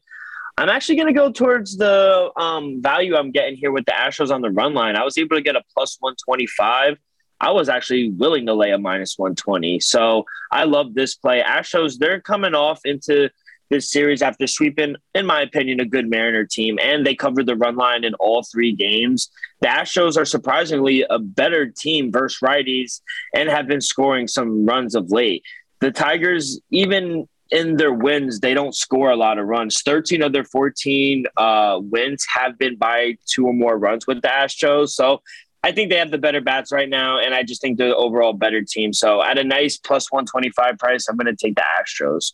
[0.57, 4.33] I'm actually going to go towards the um, value I'm getting here with the Astros
[4.33, 4.97] on the run line.
[4.97, 6.97] I was able to get a plus 125
[7.41, 9.79] I was actually willing to lay a minus 120.
[9.79, 11.41] So I love this play.
[11.41, 13.31] Astros, they're coming off into
[13.71, 17.55] this series after sweeping, in my opinion, a good Mariner team, and they covered the
[17.55, 19.31] run line in all three games.
[19.61, 23.01] The Astros are surprisingly a better team versus righties
[23.33, 25.43] and have been scoring some runs of late.
[25.79, 29.81] The Tigers, even in their wins, they don't score a lot of runs.
[29.81, 34.27] 13 of their 14 uh, wins have been by two or more runs with the
[34.27, 34.89] Astros.
[34.89, 35.21] So
[35.63, 37.95] I think they have the better bats right now, and I just think they're the
[37.95, 38.91] overall better team.
[38.93, 42.33] So at a nice plus 125 price, I'm going to take the Astros.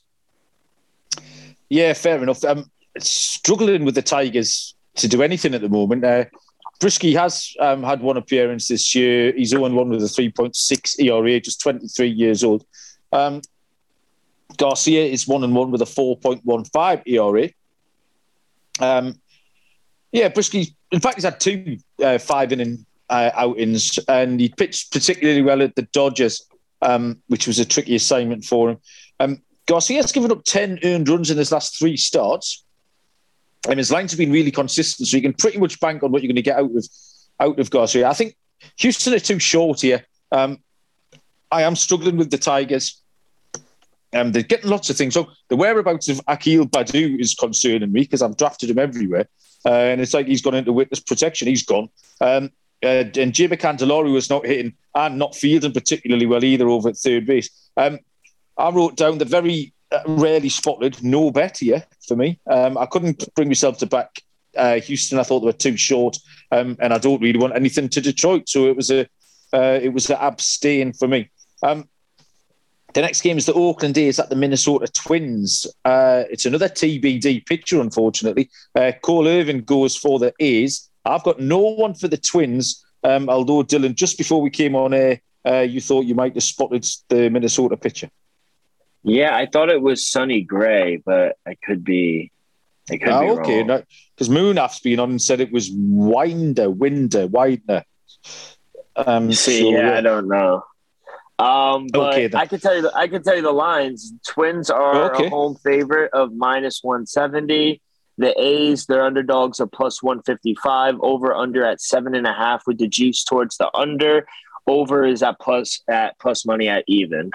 [1.69, 2.43] Yeah, fair enough.
[2.43, 6.03] I'm struggling with the Tigers to do anything at the moment.
[6.03, 6.25] Uh,
[6.79, 9.33] Brieske has um, had one appearance this year.
[9.35, 12.65] He's 0 1 with a 3.6 ERA, just 23 years old.
[13.11, 13.41] Um,
[14.57, 17.49] Garcia is 1 and 1 with a 4.15 ERA.
[18.79, 19.19] Um,
[20.11, 24.91] yeah, Brieske, in fact, he's had two uh, five inning uh, outings, and he pitched
[24.91, 26.47] particularly well at the Dodgers,
[26.81, 28.77] um, which was a tricky assignment for him.
[29.19, 32.63] Um, Garcia's given up 10 earned runs in his last three starts.
[33.69, 36.21] And his lines have been really consistent, so you can pretty much bank on what
[36.21, 36.87] you're going to get out of
[37.39, 38.07] out of Garcia.
[38.07, 38.35] I think
[38.77, 40.05] Houston are too short here.
[40.31, 40.59] Um,
[41.51, 43.01] I am struggling with the Tigers.
[44.13, 45.13] Um, they're getting lots of things.
[45.13, 49.27] So the whereabouts of Akil Baddoo is concerning me because I've drafted him everywhere.
[49.65, 51.47] Uh, and it's like he's gone into witness protection.
[51.47, 51.89] He's gone.
[52.21, 52.51] Um,
[52.83, 56.97] uh, and Jeimer Candelario was not hitting and not fielding particularly well either over at
[56.97, 57.49] third base.
[57.75, 57.99] Um,
[58.57, 62.39] I wrote down the very uh, rarely spotted no bet here for me.
[62.49, 64.21] Um, I couldn't bring myself to back
[64.57, 65.19] uh, Houston.
[65.19, 66.17] I thought they were too short,
[66.51, 68.49] um, and I don't really want anything to Detroit.
[68.49, 69.07] So it was a
[69.53, 71.29] uh, it was an abstain for me.
[71.63, 71.87] Um,
[72.93, 75.67] the next game is the Oakland A's at the Minnesota Twins.
[75.85, 78.49] Uh, it's another TBD pitcher, unfortunately.
[78.75, 80.89] Uh, Cole Irvin goes for the A's.
[81.05, 84.93] I've got no one for the Twins, um, although, Dylan, just before we came on
[84.93, 88.09] air, uh, you thought you might have spotted the Minnesota pitcher.
[89.07, 92.31] Yeah, I thought it was Sonny Gray, but I could be.
[92.91, 93.63] I could oh, be okay,
[94.13, 97.83] because no, Munaf's been on and said it was Winder, Winder, Winder.
[98.97, 100.63] Um, See, so, yeah, I don't know.
[101.39, 104.11] Um, but okay, I can tell you, the, I can tell you the lines.
[104.27, 105.27] Twins are okay.
[105.27, 107.81] a home favorite of minus one seventy.
[108.17, 110.95] The A's, their underdogs are plus one fifty five.
[110.99, 114.27] Over under at seven and a half with the juice towards the under.
[114.65, 117.31] Over is at plus at plus money at even.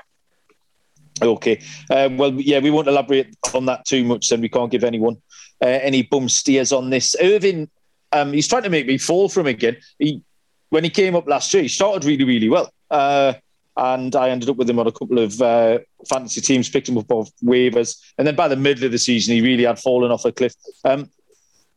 [1.23, 1.63] Okay.
[1.89, 4.29] Uh, well, yeah, we won't elaborate on that too much.
[4.29, 5.17] Then we can't give anyone
[5.63, 7.15] uh, any bum steers on this.
[7.23, 7.71] Irvin,
[8.13, 9.77] um, he's trying to make me fall from again.
[9.99, 10.23] He
[10.71, 12.73] when he came up last year, he started really, really well.
[12.91, 13.35] Uh,
[13.77, 16.99] and I ended up with him on a couple of uh, fantasy teams, picked him
[16.99, 20.11] up off waivers, and then by the middle of the season, he really had fallen
[20.11, 20.55] off a cliff.
[20.85, 21.11] Um,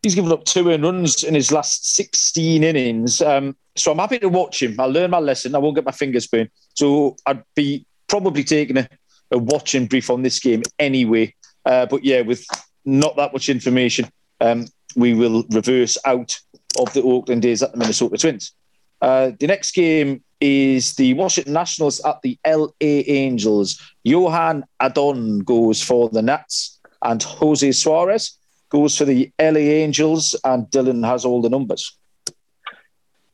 [0.01, 4.19] he's given up two earned runs in his last 16 innings, um, so I'm happy
[4.19, 4.79] to watch him.
[4.79, 5.55] I'll learn my lesson.
[5.55, 8.89] I won't get my fingers burned, so I'd be probably taking a,
[9.31, 11.33] a watching brief on this game anyway.
[11.65, 12.45] Uh, but yeah, with
[12.85, 14.09] not that much information,
[14.41, 16.37] um, we will reverse out
[16.79, 18.53] of the Oakland Days at the Minnesota Twins.
[19.01, 23.81] Uh, the next game is the Washington Nationals at the LA Angels.
[24.05, 28.37] Joan Adon goes for the Nats, and Jose Suarez
[28.69, 31.97] goes for the LA Angels, and Dylan has all the numbers.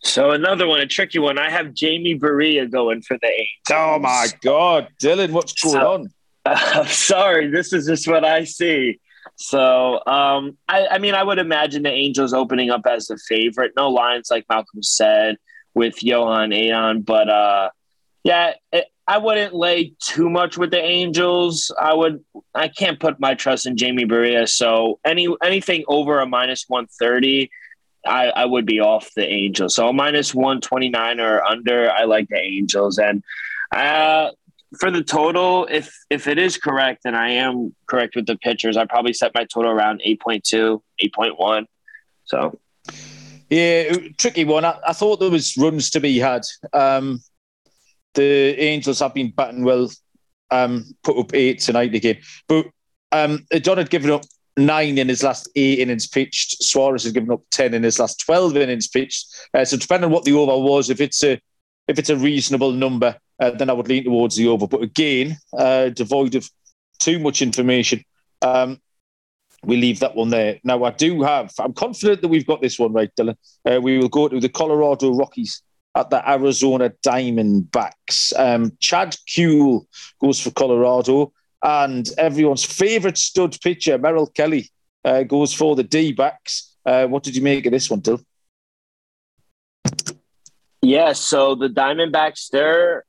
[0.03, 1.37] So another one, a tricky one.
[1.37, 3.71] I have Jaime Barria going for the Angels.
[3.71, 6.09] Oh my God, Dylan, what's going so, on?
[6.45, 8.99] I'm sorry, this is just what I see.
[9.37, 13.73] So, um, I, I mean, I would imagine the Angels opening up as the favorite.
[13.75, 15.37] No lines, like Malcolm said
[15.73, 17.01] with Joan Adon.
[17.01, 17.69] But uh,
[18.23, 21.73] yeah, it, I wouldn't lay too much with the Angels.
[21.79, 22.23] I would.
[22.53, 24.47] I can't put my trust in Jaime Barria.
[24.47, 27.49] So any anything over a minus one thirty.
[28.05, 29.75] I, I would be off the Angels.
[29.75, 32.97] So minus 129 or under, I like the Angels.
[32.97, 33.23] And
[33.71, 34.31] uh,
[34.79, 38.77] for the total, if if it is correct, and I am correct with the pitchers,
[38.77, 41.65] I probably set my total around 8.2, 8.1.
[42.25, 42.59] So
[43.49, 44.63] yeah, tricky one.
[44.63, 46.43] I, I, thought there was runs to be had.
[46.71, 47.21] Um,
[48.13, 49.91] the Angels have been batting well,
[50.51, 52.19] um, put up eight tonight again.
[52.47, 52.67] But
[53.11, 54.23] um, John had given up
[54.57, 56.63] nine in his last eight innings pitched.
[56.63, 59.27] Suarez has given up ten in his last twelve innings pitched.
[59.53, 61.39] Uh, so depending on what the over was, if it's a
[61.87, 64.67] if it's a reasonable number, uh, then I would lean towards the over.
[64.67, 66.49] But again, uh, devoid of
[66.99, 68.03] too much information.
[68.41, 68.79] Um,
[69.63, 70.59] we leave that one there.
[70.63, 73.35] Now, I do have, I'm confident that we've got this one right, Dylan.
[73.65, 75.61] Uh, we will go to the Colorado Rockies
[75.95, 78.33] at the Arizona Diamondbacks.
[78.39, 79.85] Um, Chad Kuhl
[80.19, 84.69] goes for Colorado, and everyone's favourite stud pitcher, Merrill Kelly,
[85.05, 86.75] uh, goes for the D backs.
[86.85, 88.21] Uh, what did you make of this one, Dill?
[90.81, 93.05] Yeah, so the Diamondbacks, they're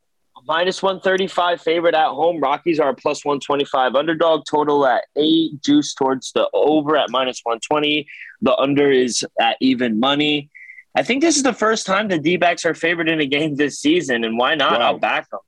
[0.46, 2.40] minus 135 favorite at home.
[2.40, 4.44] Rockies are plus 125 underdog.
[4.44, 5.62] Total at eight.
[5.62, 8.06] Juice towards the over at minus 120.
[8.42, 10.50] The under is at even money.
[10.94, 13.56] I think this is the first time the D backs are favored in a game
[13.56, 14.80] this season, and why not?
[14.80, 14.92] Wow.
[14.92, 15.40] I'll back them.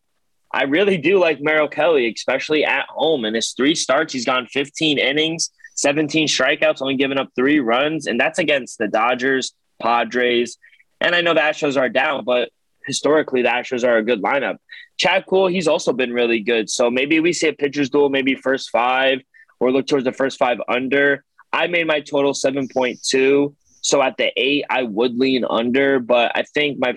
[0.54, 3.24] I really do like Merrill Kelly, especially at home.
[3.24, 8.06] In his three starts, he's gone 15 innings, 17 strikeouts, only giving up three runs,
[8.06, 10.56] and that's against the Dodgers, Padres.
[11.00, 12.50] And I know the Astros are down, but
[12.86, 14.58] historically the Astros are a good lineup.
[14.96, 16.70] Chad Kuhl, he's also been really good.
[16.70, 19.22] So maybe we see a pitcher's duel, maybe first five,
[19.58, 21.24] or look towards the first five under.
[21.52, 23.54] I made my total 7.2.
[23.80, 26.96] So at the eight, I would lean under, but I think my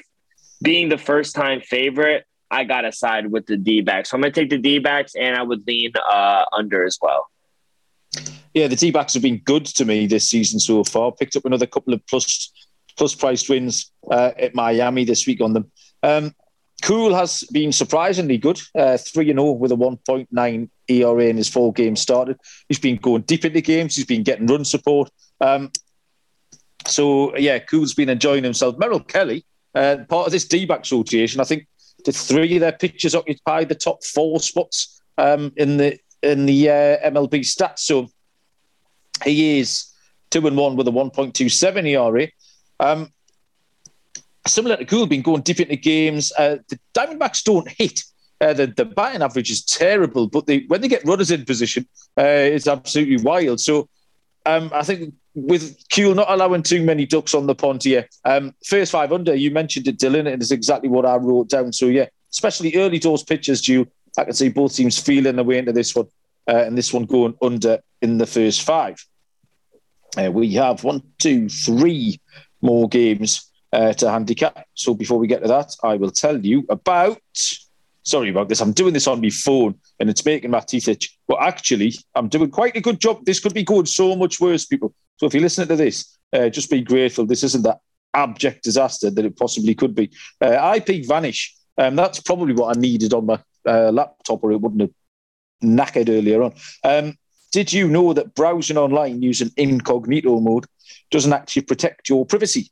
[0.62, 4.10] being the first time favorite, I got to side with the D backs.
[4.10, 7.28] So I'm to take the D backs and I would lean uh, under as well.
[8.54, 11.12] Yeah, the D backs have been good to me this season so far.
[11.12, 12.52] Picked up another couple of plus
[12.98, 15.72] plus priced wins uh, at Miami this week on them.
[16.04, 16.34] Um,
[16.82, 21.74] Kuhl has been surprisingly good, uh, 3 0 with a 1.9 ERA in his four
[21.74, 22.38] games started.
[22.68, 25.10] He's been going deep into games, he's been getting run support.
[25.42, 25.72] Um,
[26.86, 28.78] so, yeah, Kuhl's been enjoying himself.
[28.78, 31.68] Merrill Kelly, uh, part of this D backs rotation, I think
[32.08, 36.70] the three of their pitchers occupy the top four spots um, in the in the
[36.70, 37.80] uh, MLB stats.
[37.80, 38.08] So
[39.26, 39.91] he is
[40.30, 42.28] two and one with a 1.27 ERA.
[42.80, 43.12] Um,
[44.48, 46.32] similar to Gould, been going deep into games.
[46.38, 48.00] Uh, the Diamondbacks don't hit.
[48.39, 51.86] Uh, the, the batting average is terrible, but they, when they get runners in position,
[52.17, 53.60] uh, it's absolutely wild.
[53.60, 53.89] So
[54.46, 58.56] um, I think with Kuhl not allowing too many ducks on the pond here, um,
[58.65, 61.71] first five under, you mentioned it, Dylan, and it's exactly what I wrote down.
[61.71, 63.88] So yeah, especially early doors pitches, due.
[64.17, 66.08] I can see both teams feeling their way into this one,
[66.50, 68.97] uh, and this one going under in the first five.
[70.17, 72.19] Uh, we have one, two, three
[72.63, 74.65] more games uh, to handicap.
[74.73, 77.21] So before we get to that, I will tell you about.
[78.02, 78.62] Sorry about this.
[78.62, 81.15] I'm doing this on my phone and it's making my teeth itch.
[81.28, 83.26] But actually, I'm doing quite a good job.
[83.26, 84.95] This could be going so much worse, people.
[85.18, 87.26] So if you're listening to this, uh, just be grateful.
[87.26, 87.80] This isn't that
[88.14, 90.12] abject disaster that it possibly could be.
[90.42, 91.56] Uh, IP Vanish.
[91.78, 94.92] Um, that's probably what I needed on my uh, laptop, or it wouldn't have
[95.64, 96.54] knackered earlier on.
[96.84, 97.16] Um,
[97.52, 100.66] did you know that browsing online using incognito mode
[101.12, 102.72] doesn't actually protect your privacy?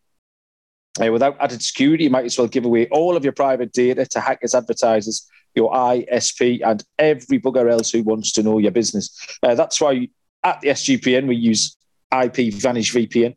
[1.04, 4.06] Uh, without added security, you might as well give away all of your private data
[4.06, 9.38] to hackers, advertisers, your ISP, and every bugger else who wants to know your business.
[9.44, 10.08] Uh, that's why
[10.44, 11.76] at the SGPN we use
[12.12, 13.36] IP Vanish VPN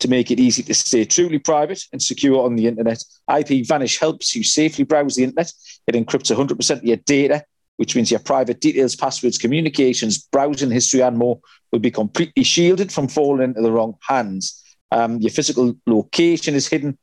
[0.00, 3.02] to make it easy to stay truly private and secure on the internet.
[3.34, 5.52] IP Vanish helps you safely browse the internet.
[5.86, 7.44] It encrypts 100% of your data,
[7.76, 12.90] which means your private details, passwords, communications, browsing history, and more will be completely shielded
[12.90, 14.62] from falling into the wrong hands.
[14.90, 16.98] Um, your physical location is hidden.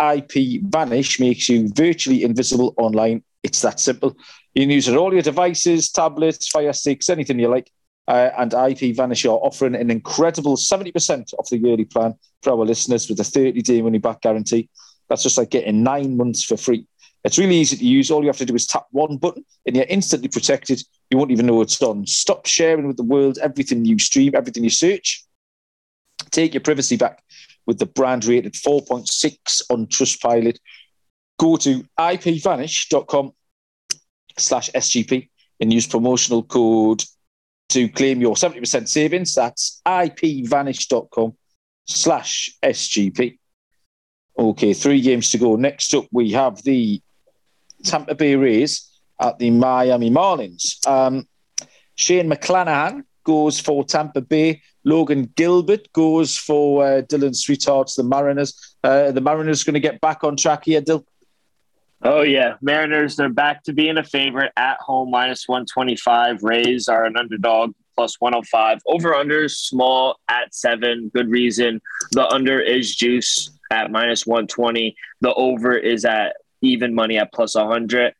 [0.00, 3.22] IP Vanish makes you virtually invisible online.
[3.42, 4.16] It's that simple.
[4.54, 7.70] You can use it on all your devices, tablets, Fire Sticks, anything you like.
[8.10, 12.66] Uh, and IP Vanish are offering an incredible 70% off the yearly plan for our
[12.66, 14.68] listeners with a 30 day money back guarantee.
[15.08, 16.88] That's just like getting nine months for free.
[17.22, 18.10] It's really easy to use.
[18.10, 20.82] All you have to do is tap one button and you're instantly protected.
[21.08, 22.04] You won't even know it's done.
[22.04, 25.24] Stop sharing with the world everything you stream, everything you search.
[26.32, 27.22] Take your privacy back
[27.64, 30.58] with the brand rated 4.6 on Trustpilot.
[31.38, 33.30] Go to ipvanish.com
[34.36, 35.28] slash SGP
[35.60, 37.04] and use promotional code
[37.70, 39.34] to claim your 70% savings.
[39.34, 41.34] That's ipvanish.com
[41.86, 43.38] slash SGP.
[44.38, 45.56] Okay, three games to go.
[45.56, 47.00] Next up, we have the
[47.84, 48.88] Tampa Bay Rays
[49.20, 50.86] at the Miami Marlins.
[50.86, 51.26] Um,
[51.94, 54.62] Shane McClanahan goes for Tampa Bay.
[54.84, 58.76] Logan Gilbert goes for uh, Dylan Sweethearts, the Mariners.
[58.82, 61.04] Uh, the Mariners going to get back on track here, Dill.
[62.02, 63.16] Oh yeah, Mariners.
[63.16, 66.42] They're back to being a favorite at home, minus one twenty five.
[66.42, 68.80] Rays are an underdog, 105.
[68.86, 71.10] Over under small at seven.
[71.14, 71.80] Good reason.
[72.12, 74.96] The under is juice at minus one twenty.
[75.20, 78.14] The over is at even money at plus hundred.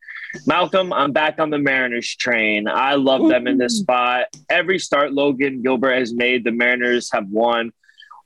[0.45, 2.67] Malcolm, I'm back on the Mariners train.
[2.67, 4.27] I love them in this spot.
[4.49, 7.71] Every start Logan Gilbert has made, the Mariners have won.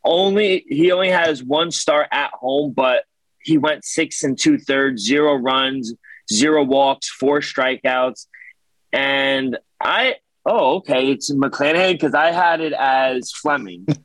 [0.03, 3.05] Only he only has one start at home, but
[3.45, 5.93] he went six and two thirds, zero runs,
[6.31, 8.25] zero walks, four strikeouts.
[8.91, 13.85] And I, oh, okay, it's McClanahan because I had it as Fleming.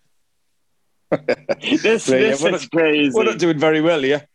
[1.11, 3.13] this yeah, this is not, crazy.
[3.15, 4.27] We're not doing very well here.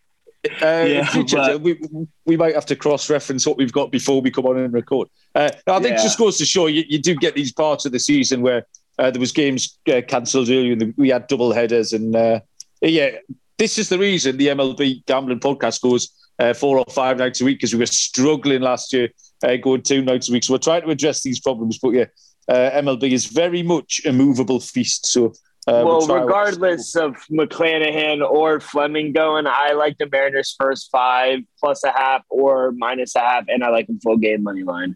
[0.62, 1.80] Uh, Yeah, future, but- we,
[2.26, 5.08] we might have to cross reference what we've got before we come on and record.
[5.34, 6.04] Uh, I think Yeah.
[6.04, 8.65] just goes to show you, you do get these parts of the season where
[8.98, 11.94] uh, there was games uh, cancelled earlier and we had double headers.
[11.94, 12.39] And uh,
[12.82, 13.18] yeah,
[13.58, 17.46] this is the reason the MLB gambling podcast goes uh, four or five nights a
[17.46, 19.10] week because we were struggling last year
[19.44, 20.44] uh, going two nights a week.
[20.44, 21.78] So we're trying to address these problems.
[21.78, 22.06] But yeah,
[22.50, 25.06] uh, MLB is very much a movable feast.
[25.06, 25.34] So
[25.68, 31.39] uh, well, we'll regardless of McClanahan or Fleming going, I like the Mariners first five
[31.60, 34.96] plus a half or minus a half, and I like them full game money line.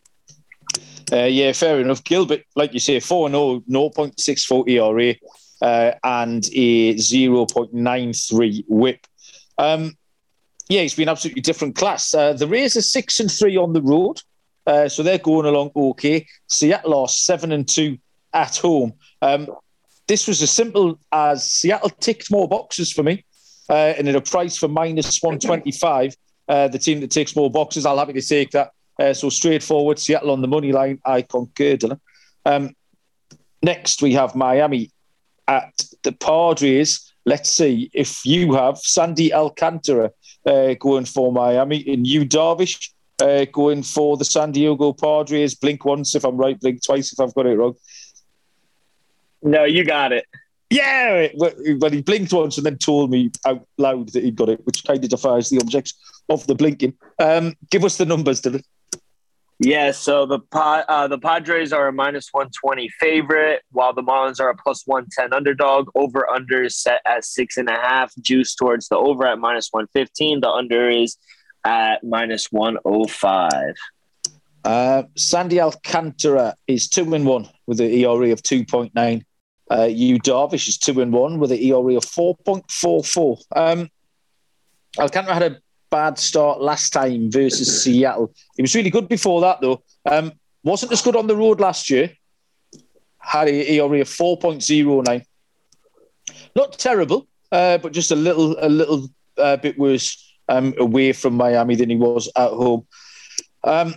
[1.11, 2.03] Uh, yeah, fair enough.
[2.03, 5.15] Gilbert, like you say, 4 0, 0.64 ERA
[5.61, 9.05] uh, and a 0.93 whip.
[9.57, 9.97] Um,
[10.69, 12.13] yeah, he's been absolutely different class.
[12.13, 14.21] Uh, the Rays are 6 and 3 on the road,
[14.67, 16.27] uh, so they're going along okay.
[16.47, 17.97] Seattle are 7 and 2
[18.33, 18.93] at home.
[19.21, 19.47] Um,
[20.07, 23.25] this was as simple as Seattle ticked more boxes for me
[23.69, 26.15] uh, and at a price for minus 125.
[26.47, 28.71] Uh, the team that takes more boxes, I'll happy to take that.
[28.99, 30.99] Uh, so straightforward, Seattle on the money line.
[31.05, 31.99] I concur, Dylan.
[32.45, 32.75] Um,
[33.61, 34.91] next, we have Miami
[35.49, 35.73] at
[36.03, 37.11] the Padres.
[37.25, 40.11] Let's see if you have Sandy Alcantara
[40.45, 42.91] uh, going for Miami, and Yu, Darvish,
[43.21, 45.55] uh, going for the San Diego Padres.
[45.55, 47.75] Blink once if I'm right, blink twice if I've got it wrong.
[49.41, 50.25] No, you got it.
[50.69, 51.29] Yeah,
[51.79, 54.83] but he blinked once and then told me out loud that he'd got it, which
[54.85, 55.95] kind of defies the objects
[56.29, 56.93] of the blinking.
[57.17, 58.63] Um, give us the numbers, Dylan.
[59.61, 64.49] Yeah, so the uh, the Padres are a minus 120 favorite, while the Marlins are
[64.49, 65.89] a plus 110 underdog.
[65.95, 69.67] Over under is set at six and a half, juice towards the over at minus
[69.71, 70.39] 115.
[70.39, 71.17] The under is
[71.65, 73.73] at minus 105.
[74.63, 79.23] Uh, Sandy Alcantara is two and one with an ERA of 2.9.
[79.71, 83.41] Uh, Yu Darvish is two and one with an ERA of 4.44.
[83.55, 83.89] Um,
[84.97, 85.57] Alcantara had a
[85.89, 88.33] bad start last time versus Seattle.
[88.55, 89.83] He was really good before that, though.
[90.05, 90.33] Um,
[90.63, 92.11] wasn't as good on the road last year.
[93.17, 95.25] Had a ERA of 4.09.
[96.55, 101.35] Not terrible, uh, but just a little, a little uh, bit worse um, away from
[101.35, 102.87] Miami than he was at home.
[103.63, 103.95] Um,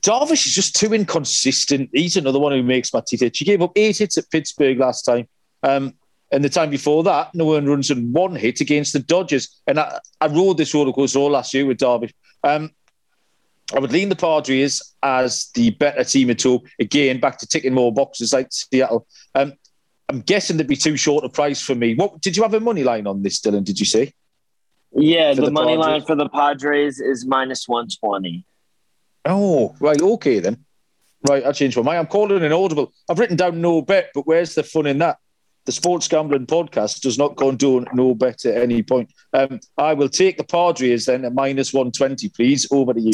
[0.00, 1.90] Darvish is just too inconsistent.
[1.92, 3.38] He's another one who makes my teeth itch.
[3.38, 5.28] He gave up eight hits at Pittsburgh last time.
[5.62, 5.94] Um,
[6.32, 9.60] and the time before that, no one runs in one hit against the Dodgers.
[9.66, 12.12] And I, I rode this roller coaster all last year with Darvish.
[12.42, 12.70] Um,
[13.74, 16.64] I would lean the Padres as the better team at all.
[16.80, 19.06] Again, back to ticking more boxes like Seattle.
[19.34, 19.52] Um,
[20.08, 21.94] I'm guessing they'd be too short a price for me.
[21.94, 23.64] What did you have a money line on this, Dylan?
[23.64, 24.14] Did you see?
[24.94, 25.86] Yeah, the, the, money Padres?
[25.86, 28.44] line for the Padres is minus 120.
[29.26, 30.00] Oh, right.
[30.00, 30.64] Okay, then.
[31.28, 31.98] Right, I changed my mind.
[31.98, 32.92] I'm calling an audible.
[33.08, 35.18] I've written down no bet, but where's the fun in that?
[35.64, 39.12] The Sports Gambling Podcast does not condone no bet at any point.
[39.32, 42.66] Um, I will take the Padres then at minus 120, please.
[42.70, 43.12] Over to you.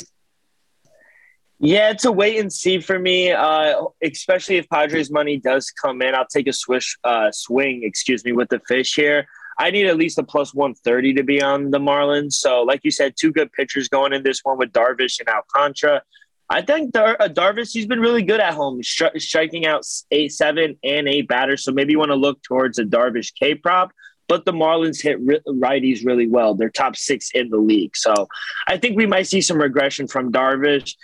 [1.61, 6.01] Yeah, it's a wait and see for me, uh, especially if Padres money does come
[6.03, 6.15] in.
[6.15, 9.27] I'll take a swish, uh, swing, excuse me, with the fish here.
[9.59, 12.35] I need at least a plus 130 to be on the Marlins.
[12.35, 16.03] So, like you said, two good pitchers going in this one with Darvish and Alcantara.
[16.51, 20.33] I think Dar- uh, Darvish, he's been really good at home, stri- striking out eight,
[20.33, 21.65] seven, and eight batters.
[21.65, 23.93] So maybe you want to look towards a Darvish K prop.
[24.29, 26.55] But the Marlins hit ri- righties really well.
[26.55, 27.97] They're top six in the league.
[27.97, 28.29] So
[28.67, 30.95] I think we might see some regression from Darvish.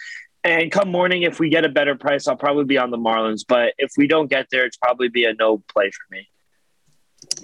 [0.44, 3.44] And come morning, if we get a better price, I'll probably be on the Marlins.
[3.46, 6.28] But if we don't get there, it's probably be a no play for me.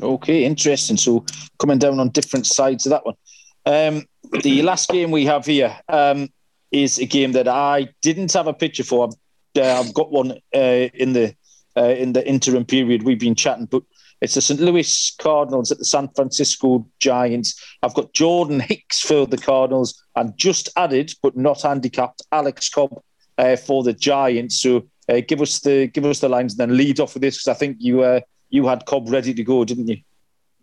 [0.03, 0.99] Okay, interesting.
[0.99, 1.25] So
[1.59, 3.15] coming down on different sides of that one.
[3.65, 4.05] Um,
[4.43, 6.29] the last game we have here, um,
[6.73, 9.09] is a game that I didn't have a picture for.
[9.09, 11.35] I've, uh, I've got one uh, in the
[11.77, 13.83] uh, in the interim period we've been chatting, but
[14.21, 14.61] it's the St.
[14.61, 17.63] Louis Cardinals at the San Francisco Giants.
[17.83, 23.01] I've got Jordan Hicks for the Cardinals and just added, but not handicapped, Alex Cobb
[23.39, 24.61] uh, for the Giants.
[24.61, 27.39] So uh, give us the give us the lines and then lead off with this
[27.39, 29.99] because I think you uh, you had Cobb ready to go, didn't you?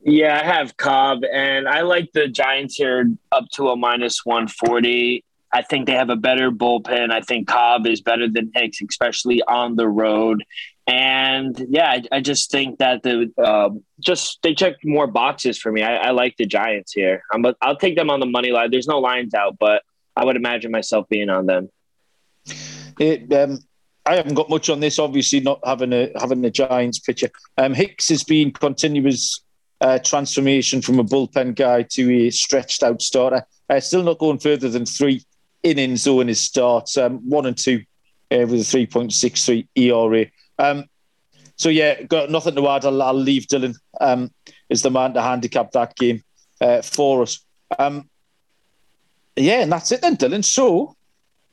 [0.03, 5.23] Yeah, I have Cobb, and I like the Giants here up to a minus 140.
[5.57, 7.11] I think they have a better bullpen.
[7.11, 10.43] I think Cobb is better than Hicks, especially on the road.
[10.85, 15.71] And yeah, I, I just think that the um, just they check more boxes for
[15.71, 15.81] me.
[15.81, 17.23] I, I like the Giants here.
[17.33, 18.69] I'm a, I'll take them on the money line.
[18.69, 19.81] There's no lines out, but
[20.15, 21.69] I would imagine myself being on them.
[22.99, 23.57] It, um,
[24.05, 24.99] I haven't got much on this.
[24.99, 27.31] Obviously, not having a having a Giants pitcher.
[27.57, 29.41] Um, Hicks has been continuous
[29.81, 33.43] uh, transformation from a bullpen guy to a stretched out starter.
[33.69, 35.23] Uh, still not going further than three
[35.63, 37.83] innings though in his starts, um, one and two
[38.31, 40.25] uh, with a 3.63 ERA.
[40.59, 40.85] Um,
[41.55, 42.85] so yeah, got nothing to add.
[42.85, 44.31] I'll, I'll leave Dylan um,
[44.69, 46.23] as the man to handicap that game
[46.61, 47.43] uh, for us.
[47.77, 48.09] Um,
[49.35, 50.45] yeah, and that's it then, Dylan.
[50.45, 50.95] So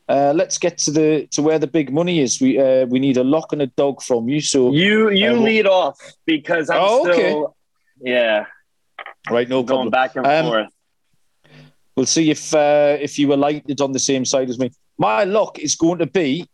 [0.09, 2.41] uh, let's get to the to where the big money is.
[2.41, 4.41] We uh, we need a lock and a dog from you.
[4.41, 8.11] So you you uh, lead off because I'm oh, still okay.
[8.11, 8.47] yeah.
[9.31, 10.69] Right, no going back and um, forth.
[11.97, 14.71] We'll see if uh, if you were lighted on the same side as me.
[14.99, 16.49] My lock is going to be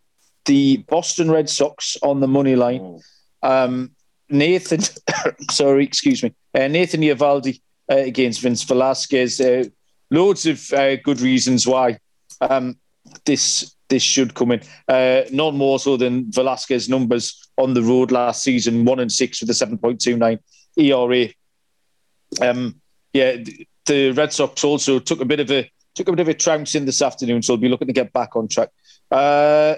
[0.44, 2.80] the Boston Red Sox on the money line.
[2.80, 3.00] Mm.
[3.42, 3.90] Um,
[4.28, 4.80] Nathan,
[5.50, 7.60] sorry, excuse me, uh, Nathan Eovaldi
[7.90, 9.40] uh, against Vince Velasquez.
[9.40, 9.64] Uh,
[10.10, 11.98] loads of uh, good reasons why
[12.40, 12.78] um,
[13.24, 14.62] this this should come in.
[14.88, 19.40] Uh, none more so than Velasquez numbers on the road last season, one and six
[19.40, 20.38] with a seven point two nine
[20.76, 21.28] ERA.
[22.40, 22.80] Um,
[23.12, 23.36] yeah,
[23.90, 26.74] the Red Sox also took a bit of a took a bit of a trounce
[26.74, 28.70] in this afternoon, so they'll be looking to get back on track.
[29.10, 29.74] Uh,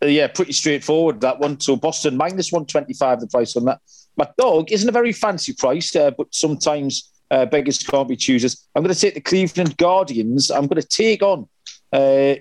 [0.00, 1.58] yeah, pretty straightforward that one.
[1.60, 3.80] So Boston minus one twenty five the price on that.
[4.16, 8.68] My dog isn't a very fancy price, uh, but sometimes uh, beggars can't be choosers.
[8.74, 10.50] I'm going to take the Cleveland Guardians.
[10.50, 11.48] I'm going to take on
[11.92, 12.34] uh,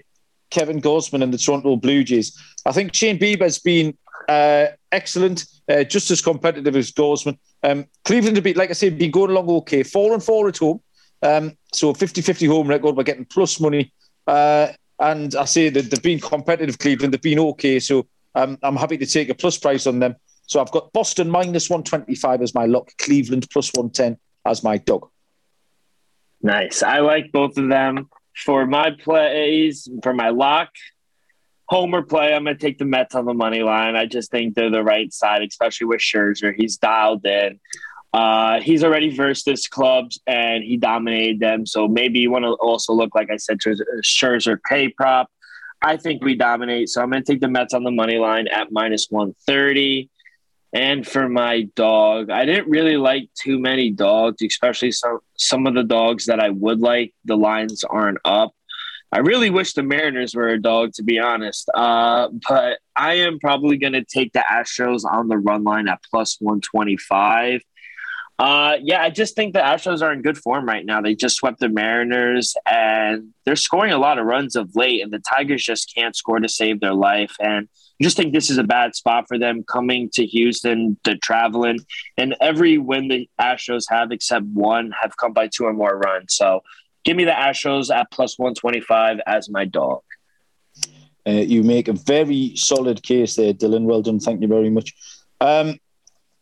[0.52, 2.38] Kevin Gausman and the Toronto Blue Jays.
[2.66, 3.98] I think Shane Bieber's been
[4.28, 7.38] uh, excellent, uh, just as competitive as Gausman.
[7.64, 9.84] Um, Cleveland have been, like I said, been going along okay.
[9.84, 10.82] Four and four at home.
[11.22, 13.92] Um, so 50-50 home record, we're getting plus money.
[14.28, 14.68] Uh,
[15.00, 17.14] and I say that they've been competitive, Cleveland.
[17.14, 17.80] They've been okay.
[17.80, 20.16] So um, I'm happy to take a plus price on them.
[20.48, 25.10] So I've got Boston minus 125 as my lock, Cleveland plus 110 as my dog.
[26.42, 26.84] Nice.
[26.84, 28.10] I like both of them.
[28.46, 30.70] For my plays, for my lock,
[31.68, 33.96] homer play, I'm going to take the Mets on the money line.
[33.96, 36.54] I just think they're the right side, especially with Scherzer.
[36.56, 37.60] He's dialed in.
[38.14, 41.66] Uh, he's already versed this clubs and he dominated them.
[41.66, 45.30] So maybe you want to also look, like I said, Scherzer pay prop.
[45.82, 46.88] I think we dominate.
[46.90, 50.10] So I'm going to take the Mets on the money line at minus 130.
[50.72, 55.74] And for my dog, I didn't really like too many dogs, especially some some of
[55.74, 57.14] the dogs that I would like.
[57.26, 58.55] The lines aren't up.
[59.16, 61.70] I really wish the Mariners were a dog, to be honest.
[61.74, 66.04] Uh, but I am probably going to take the Astros on the run line at
[66.12, 67.62] plus 125.
[68.38, 71.00] Uh, yeah, I just think the Astros are in good form right now.
[71.00, 75.14] They just swept the Mariners and they're scoring a lot of runs of late, and
[75.14, 77.32] the Tigers just can't score to save their life.
[77.40, 81.18] And I just think this is a bad spot for them coming to Houston, to
[81.20, 81.80] traveling.
[82.18, 86.36] And every win the Astros have, except one, have come by two or more runs.
[86.36, 86.64] So
[87.06, 90.02] Give me the Astros at plus 125 as my dog.
[91.28, 93.84] Uh, you make a very solid case there, Dylan.
[93.84, 94.20] Well done.
[94.20, 94.94] Thank you very much.
[95.40, 95.80] Um,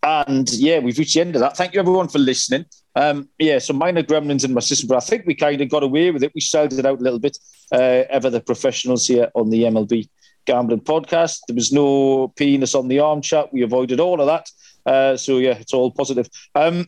[0.01, 1.55] and yeah, we've reached the end of that.
[1.55, 2.66] Thank you everyone for listening.
[2.95, 5.84] Um, yeah, some minor gremlins in my system, but I think we kind of got
[5.84, 6.34] away with it.
[6.36, 7.38] We sold it out a little bit.
[7.72, 10.09] Uh, ever the professionals here on the MLB
[10.45, 11.39] Gambling Podcast.
[11.47, 13.53] There was no penis on the arm chat.
[13.53, 14.49] We avoided all of that.
[14.86, 16.28] Uh, so yeah, it's all positive.
[16.55, 16.88] Um,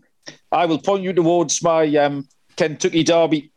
[0.52, 3.52] I will point you towards my um, Kentucky Derby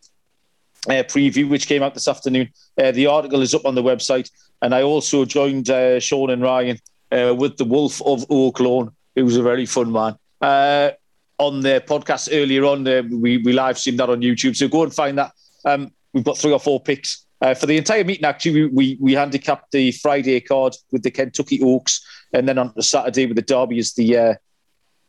[0.87, 2.49] uh, preview, which came out this afternoon.
[2.81, 4.31] Uh, the article is up on the website.
[4.63, 6.79] And I also joined uh, Sean and Ryan
[7.13, 10.17] uh, with the Wolf of Oaklawn, who was a very fun man.
[10.41, 10.91] Uh,
[11.39, 14.57] on the podcast earlier on, uh, we, we live streamed that on YouTube.
[14.57, 15.33] So go and find that.
[15.65, 17.25] Um, we've got three or four picks.
[17.41, 21.61] for the entire meeting, actually, we, we, we handicapped the Friday card with the Kentucky
[21.63, 24.37] Oaks, and then on the Saturday with the Derby is the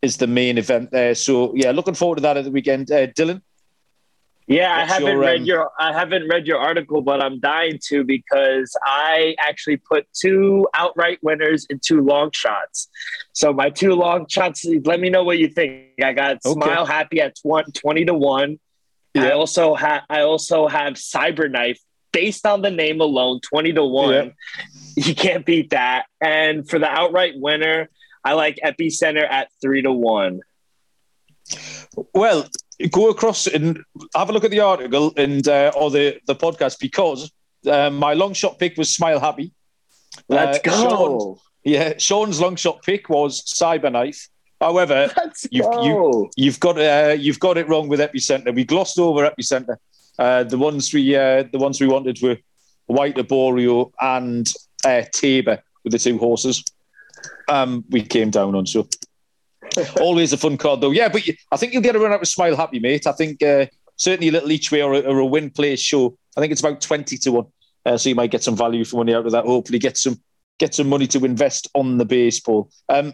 [0.02, 1.14] is the main event there.
[1.14, 2.88] So yeah, looking forward to that at the weekend.
[2.88, 3.42] Dylan,
[4.50, 7.80] yeah, I haven't your, read um, your I haven't read your article, but I'm dying
[7.90, 12.90] to because I actually put two outright winners and two long shots.
[13.34, 16.04] So my two long shots, let me know what you think.
[16.04, 16.52] I got okay.
[16.52, 18.60] Smile Happy at 20 to 1.
[19.14, 19.26] Yeah.
[19.26, 21.78] I also have I also have Cyberknife
[22.12, 24.14] based on the name alone, 20 to 1.
[24.14, 24.30] Yeah.
[24.96, 26.08] You can't beat that.
[26.20, 27.90] And for the outright winner,
[28.26, 30.42] I like Epicenter at 3 to 1.
[32.14, 32.48] Well,
[32.88, 33.84] go across and
[34.16, 37.32] have a look at the article and uh, or the the podcast because
[37.68, 39.52] uh, my long shot pick was Smile Happy.
[40.28, 40.72] Let's uh, go.
[40.72, 44.30] Sean, yeah, Sean's long shot pick was Cyberknife.
[44.62, 45.10] However,
[45.52, 48.54] you've, you, you've got uh, you've got it wrong with Epicenter.
[48.54, 49.78] We glossed over Epicenter.
[50.18, 52.38] Uh, the ones we uh, the ones we wanted were
[52.88, 54.48] White Abarrio and
[54.86, 56.64] uh, Taiba with the two horses.
[57.48, 58.88] Um, we came down on so
[60.00, 60.92] Always a fun card, though.
[60.92, 63.08] Yeah, but I think you'll get a run out with Smile Happy, mate.
[63.08, 63.66] I think uh,
[63.98, 66.18] certainly a little each way or a, or a win play show.
[66.38, 67.46] I think it's about 20 to 1.
[67.86, 69.46] Uh, so you might get some value for money out of that.
[69.46, 70.20] Hopefully, get some
[70.58, 72.70] get some money to invest on the baseball.
[72.90, 73.14] Um,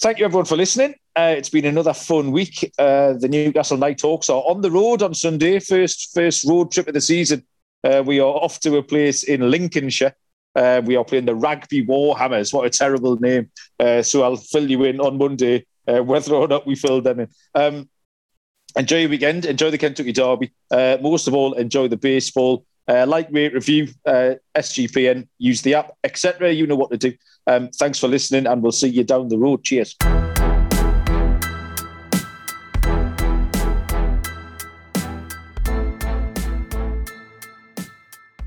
[0.00, 0.94] thank you, everyone, for listening.
[1.16, 2.72] Uh, it's been another fun week.
[2.78, 6.88] Uh, the Newcastle Night Nighthawks are on the road on Sunday, first first road trip
[6.88, 7.44] of the season.
[7.84, 10.14] Uh, we are off to a place in Lincolnshire.
[10.54, 12.52] Uh, we are playing the Rugby Warhammers.
[12.52, 13.50] What a terrible name.
[13.80, 17.20] Uh, so I'll fill you in on Monday uh, whether or not we filled them
[17.20, 17.28] in.
[17.54, 17.88] Um,
[18.76, 19.44] enjoy your weekend.
[19.44, 20.52] Enjoy the Kentucky Derby.
[20.70, 22.64] Uh, most of all, enjoy the baseball.
[22.88, 26.52] Uh, like, rate, review, uh, SGPN, use the app, etc.
[26.52, 27.14] You know what to do.
[27.46, 29.62] Um, thanks for listening, and we'll see you down the road.
[29.62, 29.96] Cheers.